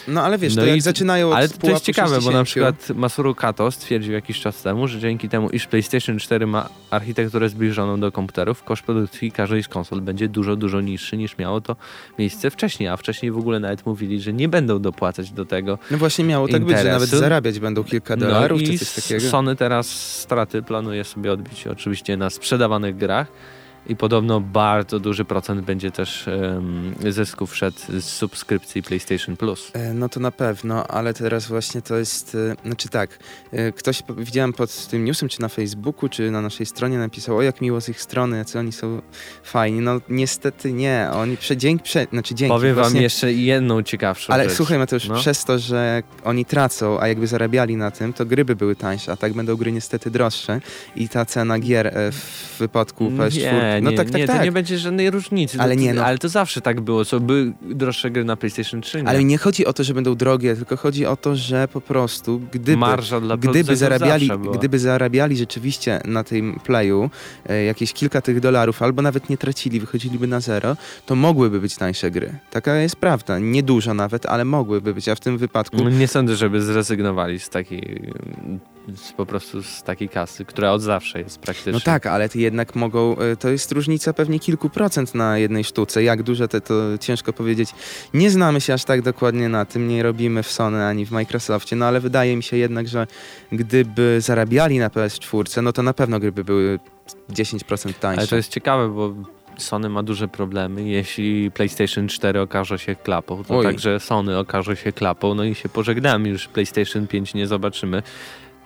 No 0.08 0.22
ale 0.22 0.38
wiesz, 0.38 0.56
no 0.56 0.62
to 0.62 0.68
jak 0.68 0.82
zaczynają 0.82 1.28
od 1.28 1.34
Ale 1.34 1.48
to 1.48 1.70
jest 1.70 1.84
ciekawe, 1.84 2.20
bo 2.20 2.30
na 2.30 2.44
przykład 2.44 2.88
Masuru 2.94 3.34
Kato 3.34 3.70
stwierdził 3.70 4.12
jakiś 4.12 4.40
czas 4.40 4.62
temu, 4.62 4.88
że 4.88 4.98
dzięki 5.00 5.28
temu, 5.28 5.50
iż 5.50 5.66
PlayStation 5.66 6.18
4 6.18 6.46
ma 6.46 6.68
architekturę 6.90 7.48
zbliżoną 7.48 8.00
do 8.00 8.12
komputerów, 8.12 8.62
koszt 8.62 8.82
produkcji 8.82 9.32
każdej 9.32 9.62
z 9.62 9.68
konsol 9.68 10.00
będzie 10.00 10.28
dużo, 10.28 10.56
dużo 10.56 10.80
niższy 10.80 11.16
niż 11.16 11.38
miało 11.38 11.60
to 11.60 11.76
miejsce 12.18 12.50
wcześniej, 12.50 12.88
a 12.88 12.96
wcześniej 12.96 13.32
w 13.32 13.38
ogóle 13.38 13.60
nawet 13.60 13.86
mówili, 13.86 14.20
że 14.20 14.32
nie 14.32 14.48
będą 14.48 14.78
dopłacać 14.78 15.15
do 15.22 15.44
tego 15.44 15.78
No 15.90 15.98
właśnie 15.98 16.24
miało 16.24 16.48
tak 16.48 16.60
interesu. 16.60 16.76
być, 16.84 16.86
że 16.86 16.92
nawet 16.92 17.08
zarabiać 17.08 17.58
będą 17.58 17.84
kilka 17.84 18.16
no 18.16 18.26
dolarów 18.26 18.60
no 18.60 18.66
czy 18.66 18.78
coś 18.78 18.92
takiego. 19.04 19.30
Sony 19.30 19.56
teraz 19.56 19.88
straty 20.20 20.62
planuje 20.62 21.04
sobie 21.04 21.32
odbić 21.32 21.66
oczywiście 21.66 22.16
na 22.16 22.30
sprzedawanych 22.30 22.96
grach, 22.96 23.26
i 23.88 23.96
podobno 23.96 24.40
bardzo 24.40 25.00
duży 25.00 25.24
procent 25.24 25.60
będzie 25.60 25.90
też 25.90 26.26
um, 26.26 26.94
zysków 27.08 27.56
szedł 27.56 27.78
z 27.98 28.04
subskrypcji 28.04 28.82
PlayStation 28.82 29.36
Plus. 29.36 29.70
E, 29.74 29.94
no 29.94 30.08
to 30.08 30.20
na 30.20 30.30
pewno, 30.30 30.86
ale 30.86 31.14
teraz 31.14 31.46
właśnie 31.46 31.82
to 31.82 31.96
jest, 31.96 32.34
e, 32.34 32.66
znaczy 32.66 32.88
tak, 32.88 33.18
e, 33.52 33.72
ktoś 33.72 34.02
widziałem 34.18 34.52
pod 34.52 34.86
tym 34.86 35.04
newsem, 35.04 35.28
czy 35.28 35.40
na 35.40 35.48
Facebooku, 35.48 36.08
czy 36.08 36.30
na 36.30 36.40
naszej 36.40 36.66
stronie 36.66 36.98
napisał, 36.98 37.36
o 37.36 37.42
jak 37.42 37.60
miło 37.60 37.80
z 37.80 37.88
ich 37.88 38.00
strony, 38.00 38.36
jacy 38.36 38.58
oni 38.58 38.72
są 38.72 39.02
fajni. 39.42 39.80
No 39.80 40.00
niestety 40.08 40.72
nie, 40.72 41.08
oni 41.12 41.36
prze, 41.36 41.56
dzięki, 41.56 41.84
prze, 41.84 42.06
znaczy 42.12 42.34
dzięki. 42.34 42.54
Powiem 42.54 42.74
właśnie, 42.74 42.94
wam 42.94 43.02
jeszcze 43.02 43.32
jedną 43.32 43.82
ciekawszą 43.82 44.32
Ale 44.32 44.44
rzecz. 44.44 44.52
słuchaj 44.56 44.78
Mateusz, 44.78 45.08
no? 45.08 45.14
przez 45.14 45.44
to, 45.44 45.58
że 45.58 46.02
oni 46.24 46.44
tracą, 46.44 47.00
a 47.00 47.08
jakby 47.08 47.26
zarabiali 47.26 47.76
na 47.76 47.90
tym, 47.90 48.12
to 48.12 48.26
gry 48.26 48.44
by 48.44 48.56
były 48.56 48.76
tańsze, 48.76 49.12
a 49.12 49.16
tak 49.16 49.32
będą 49.32 49.56
gry 49.56 49.72
niestety 49.72 50.10
droższe 50.10 50.60
i 50.96 51.08
ta 51.08 51.24
cena 51.24 51.58
gier 51.58 51.94
w 52.12 52.58
wypadku 52.58 53.10
PS4 53.10 53.75
nie, 53.80 53.84
no 53.84 53.90
nie, 53.90 53.96
tak, 53.96 54.10
tak, 54.10 54.20
nie, 54.20 54.26
tak. 54.26 54.38
to 54.38 54.44
nie 54.44 54.52
będzie 54.52 54.78
żadnej 54.78 55.10
różnicy. 55.10 55.60
Ale, 55.60 55.76
nie, 55.76 55.94
no. 55.94 56.04
ale 56.04 56.18
to 56.18 56.28
zawsze 56.28 56.60
tak 56.60 56.80
było. 56.80 57.04
Co 57.04 57.20
były 57.20 57.52
droższe 57.62 58.10
gry 58.10 58.24
na 58.24 58.36
PlayStation 58.36 58.80
3. 58.80 59.02
Nie? 59.02 59.08
Ale 59.08 59.24
nie 59.24 59.38
chodzi 59.38 59.66
o 59.66 59.72
to, 59.72 59.84
że 59.84 59.94
będą 59.94 60.14
drogie, 60.14 60.56
tylko 60.56 60.76
chodzi 60.76 61.06
o 61.06 61.16
to, 61.16 61.36
że 61.36 61.68
po 61.68 61.80
prostu 61.80 62.40
gdyby, 62.52 62.76
Marża 62.76 63.20
dla 63.20 63.36
gdyby, 63.36 63.76
zarabiali, 63.76 64.30
gdyby 64.54 64.78
zarabiali 64.78 65.36
rzeczywiście 65.36 66.00
na 66.04 66.24
tym 66.24 66.60
playu 66.64 67.10
e, 67.48 67.64
jakieś 67.64 67.92
kilka 67.92 68.20
tych 68.20 68.40
dolarów, 68.40 68.82
albo 68.82 69.02
nawet 69.02 69.30
nie 69.30 69.36
tracili, 69.36 69.80
wychodziliby 69.80 70.26
na 70.26 70.40
zero, 70.40 70.76
to 71.06 71.16
mogłyby 71.16 71.60
być 71.60 71.76
tańsze 71.76 72.10
gry. 72.10 72.38
Taka 72.50 72.76
jest 72.76 72.96
prawda. 72.96 73.38
Niedużo 73.38 73.94
nawet, 73.94 74.26
ale 74.26 74.44
mogłyby 74.44 74.94
być. 74.94 75.08
A 75.08 75.14
w 75.14 75.20
tym 75.20 75.38
wypadku... 75.38 75.76
No 75.76 75.90
nie 75.90 76.08
sądzę, 76.08 76.36
żeby 76.36 76.62
zrezygnowali 76.62 77.38
z 77.38 77.48
takiej 77.48 78.12
z, 78.94 79.12
po 79.12 79.26
prostu 79.26 79.62
z 79.62 79.82
takiej 79.82 80.08
kasy, 80.08 80.44
która 80.44 80.72
od 80.72 80.82
zawsze 80.82 81.20
jest 81.20 81.38
praktycznie. 81.38 81.72
No 81.72 81.80
tak, 81.80 82.06
ale 82.06 82.28
jednak 82.34 82.74
mogą, 82.74 83.18
e, 83.18 83.36
to 83.36 83.48
jest 83.48 83.72
różnica 83.72 84.12
pewnie 84.12 84.38
kilku 84.38 84.70
procent 84.70 85.14
na 85.14 85.38
jednej 85.38 85.64
sztuce. 85.64 86.02
Jak 86.02 86.22
duże 86.22 86.48
to, 86.48 86.60
to 86.60 86.74
ciężko 87.00 87.32
powiedzieć. 87.32 87.70
Nie 88.14 88.30
znamy 88.30 88.60
się 88.60 88.74
aż 88.74 88.84
tak 88.84 89.02
dokładnie 89.02 89.48
na 89.48 89.64
tym, 89.64 89.88
nie 89.88 90.02
robimy 90.02 90.42
w 90.42 90.50
Sony 90.50 90.84
ani 90.84 91.06
w 91.06 91.10
Microsoftie, 91.10 91.76
no 91.76 91.86
ale 91.86 92.00
wydaje 92.00 92.36
mi 92.36 92.42
się 92.42 92.56
jednak, 92.56 92.88
że 92.88 93.06
gdyby 93.52 94.20
zarabiali 94.20 94.78
na 94.78 94.88
PS4, 94.88 95.62
no 95.62 95.72
to 95.72 95.82
na 95.82 95.94
pewno 95.94 96.20
gry 96.20 96.32
by 96.32 96.44
były 96.44 96.78
10% 97.30 97.92
tańsze. 97.92 98.20
Ale 98.20 98.28
to 98.28 98.36
jest 98.36 98.50
ciekawe, 98.50 98.88
bo 98.88 99.14
Sony 99.58 99.88
ma 99.88 100.02
duże 100.02 100.28
problemy. 100.28 100.88
Jeśli 100.88 101.50
PlayStation 101.50 102.08
4 102.08 102.40
okaże 102.40 102.78
się 102.78 102.94
klapą, 102.94 103.44
to 103.44 103.58
Oj. 103.58 103.64
także 103.64 104.00
Sony 104.00 104.38
okaże 104.38 104.76
się 104.76 104.92
klapą, 104.92 105.34
no 105.34 105.44
i 105.44 105.54
się 105.54 105.68
pożegnamy, 105.68 106.28
już 106.28 106.48
PlayStation 106.48 107.06
5 107.06 107.34
nie 107.34 107.46
zobaczymy. 107.46 108.02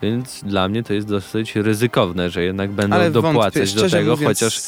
Więc 0.02 0.44
dla 0.44 0.68
mnie 0.68 0.82
to 0.82 0.92
jest 0.92 1.06
dosyć 1.06 1.56
ryzykowne, 1.56 2.30
że 2.30 2.42
jednak 2.42 2.70
będą 2.70 2.96
Ale 2.96 3.10
dopłacać 3.10 3.74
wątpię, 3.74 3.82
do 3.82 3.90
tego, 3.90 4.16
chociaż 4.16 4.60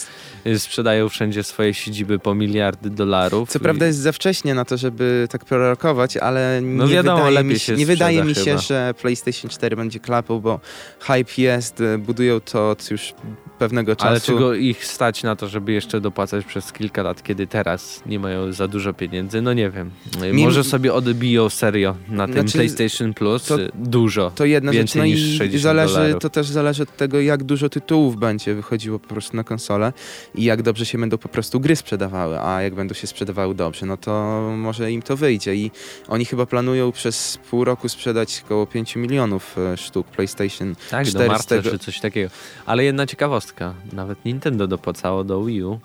sprzedają 0.59 1.09
wszędzie 1.09 1.43
swoje 1.43 1.75
siedziby 1.75 2.19
po 2.19 2.35
miliardy 2.35 2.91
dolarów. 2.91 3.49
Co 3.49 3.59
i... 3.59 3.63
prawda 3.63 3.87
jest 3.87 3.99
za 3.99 4.13
wcześnie 4.13 4.55
na 4.55 4.65
to, 4.65 4.77
żeby 4.77 5.29
tak 5.31 5.45
prorokować, 5.45 6.17
ale 6.17 6.61
no 6.63 6.87
nie 6.87 6.93
wiadomo, 6.93 7.25
wydaje, 7.25 7.45
mi 7.45 7.59
się, 7.59 7.75
nie 7.75 7.87
wydaje 7.87 8.25
mi 8.25 8.35
się, 8.35 8.59
że 8.59 8.95
PlayStation 9.03 9.51
4 9.51 9.77
będzie 9.77 10.01
klapą, 10.01 10.41
bo 10.41 10.61
hype 11.01 11.43
jest, 11.43 11.83
budują 11.99 12.41
to 12.41 12.71
od 12.71 12.91
już 12.91 13.15
pewnego 13.59 13.97
czasu. 13.97 14.09
Ale 14.09 14.21
czego 14.21 14.55
ich 14.55 14.85
stać 14.85 15.23
na 15.23 15.37
to, 15.37 15.49
żeby 15.49 15.73
jeszcze 15.73 16.01
dopłacać 16.01 16.45
przez 16.45 16.73
kilka 16.73 17.03
lat, 17.03 17.23
kiedy 17.23 17.47
teraz 17.47 18.03
nie 18.07 18.19
mają 18.19 18.53
za 18.53 18.69
dużo 18.69 18.93
pieniędzy? 18.93 19.43
No 19.43 19.53
nie 19.53 19.71
wiem. 19.71 19.91
Mi... 20.33 20.45
Może 20.45 20.65
sobie 20.65 20.95
odbiją 20.95 21.49
serio 21.49 21.97
na 22.09 22.27
tym 22.27 22.35
znaczy, 22.35 22.53
PlayStation 22.53 23.15
Plus 23.15 23.45
to, 23.45 23.59
dużo. 23.75 24.33
To 24.35 24.45
jedna 24.45 24.73
rzecz. 24.73 24.95
No 24.95 25.05
i 25.05 25.59
zależy, 25.59 26.15
to 26.21 26.31
też 26.31 26.47
zależy 26.47 26.83
od 26.83 26.97
tego, 26.97 27.21
jak 27.21 27.45
dużo 27.45 27.69
tytułów 27.69 28.17
będzie 28.17 28.55
wychodziło 28.55 28.99
po 28.99 29.09
prostu 29.09 29.37
na 29.37 29.45
konsolę 29.45 29.93
i 30.35 30.45
jak 30.45 30.63
dobrze 30.63 30.87
się 30.87 30.99
będą 30.99 31.19
po 31.19 31.29
prostu 31.29 31.61
gry 31.61 31.77
sprzedawały, 31.77 32.41
a 32.41 32.63
jak 32.63 32.75
będą 32.75 32.95
się 32.95 33.07
sprzedawały 33.07 33.55
dobrze, 33.55 33.87
no 33.87 33.97
to 33.97 34.41
może 34.57 34.93
im 34.93 35.03
to 35.03 35.17
wyjdzie 35.17 35.55
i 35.55 35.71
oni 36.09 36.25
chyba 36.25 36.47
planują 36.47 36.93
przez 36.93 37.39
pół 37.51 37.65
roku 37.65 37.89
sprzedać 37.89 38.43
około 38.47 38.67
5 38.67 38.97
milionów 38.97 39.59
e, 39.59 39.77
sztuk 39.77 40.07
PlayStation 40.07 40.75
tak, 40.91 41.07
4. 41.07 41.25
do 41.25 41.33
marca 41.33 41.57
tego... 41.57 41.71
czy 41.71 41.79
coś 41.79 42.01
takiego. 42.01 42.31
Ale 42.67 42.85
jedna 42.85 43.07
ciekawostka, 43.07 43.75
nawet 43.93 44.25
Nintendo 44.25 44.67
dopłacało 44.67 45.25
do 45.25 45.45
Wii 45.45 45.63
U 45.63 45.81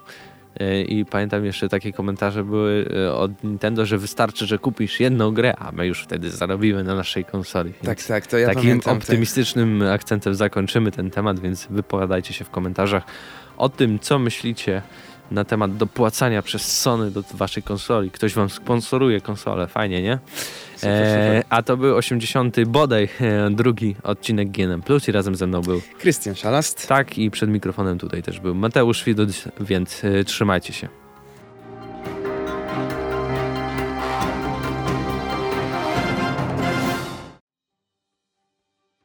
e, 0.60 0.82
i 0.82 1.06
pamiętam 1.06 1.46
jeszcze 1.46 1.70
takie 1.70 1.94
komentarze 1.94 2.44
były 2.44 2.90
e, 3.08 3.14
od 3.14 3.44
Nintendo, 3.44 3.86
że 3.86 3.98
wystarczy, 3.98 4.46
że 4.46 4.58
kupisz 4.58 5.00
jedną 5.00 5.32
grę, 5.32 5.56
a 5.58 5.72
my 5.72 5.88
już 5.88 6.04
wtedy 6.04 6.30
zarobimy 6.30 6.84
na 6.84 6.96
naszej 6.96 7.26
konsoli. 7.26 7.74
Tak, 7.74 8.04
tak, 8.04 8.28
to 8.28 8.38
ja 8.38 8.48
Takim 8.48 8.62
pamiętam, 8.62 8.98
optymistycznym 8.98 9.80
tak. 9.80 9.90
akcentem 9.90 10.36
zakończymy 10.36 10.92
ten 10.92 11.12
temat, 11.12 11.40
więc 11.40 11.68
wypowiadajcie 11.70 12.34
się 12.34 12.46
w 12.46 12.50
komentarzach 12.50 13.04
o 13.58 13.70
tym, 13.70 14.00
co 14.00 14.20
myślicie 14.20 14.82
na 15.32 15.44
temat 15.44 15.78
dopłacania 15.78 16.42
przez 16.42 16.80
Sony 16.82 17.12
do 17.12 17.24
waszej 17.34 17.64
konsoli. 17.64 18.12
Ktoś 18.12 18.34
wam 18.34 18.50
sponsoruje 18.50 19.22
konsolę, 19.22 19.68
fajnie, 19.68 20.02
nie? 20.02 20.20
E, 20.84 21.44
a 21.50 21.64
to 21.64 21.78
był 21.78 21.96
80. 21.96 22.64
bodaj 22.66 23.10
e, 23.22 23.50
drugi 23.50 23.96
odcinek 24.04 24.50
GNM 24.52 24.82
Plus 24.82 25.08
i 25.08 25.12
razem 25.12 25.36
ze 25.36 25.48
mną 25.48 25.62
był 25.62 25.82
Krystian 26.00 26.36
Szalast. 26.36 26.88
Tak 26.88 27.18
i 27.18 27.32
przed 27.32 27.50
mikrofonem 27.50 27.98
tutaj 27.98 28.24
też 28.24 28.40
był 28.40 28.56
Mateusz 28.56 29.04
Widut, 29.04 29.30
więc 29.60 30.04
e, 30.04 30.24
trzymajcie 30.24 30.74
się. 30.74 31.07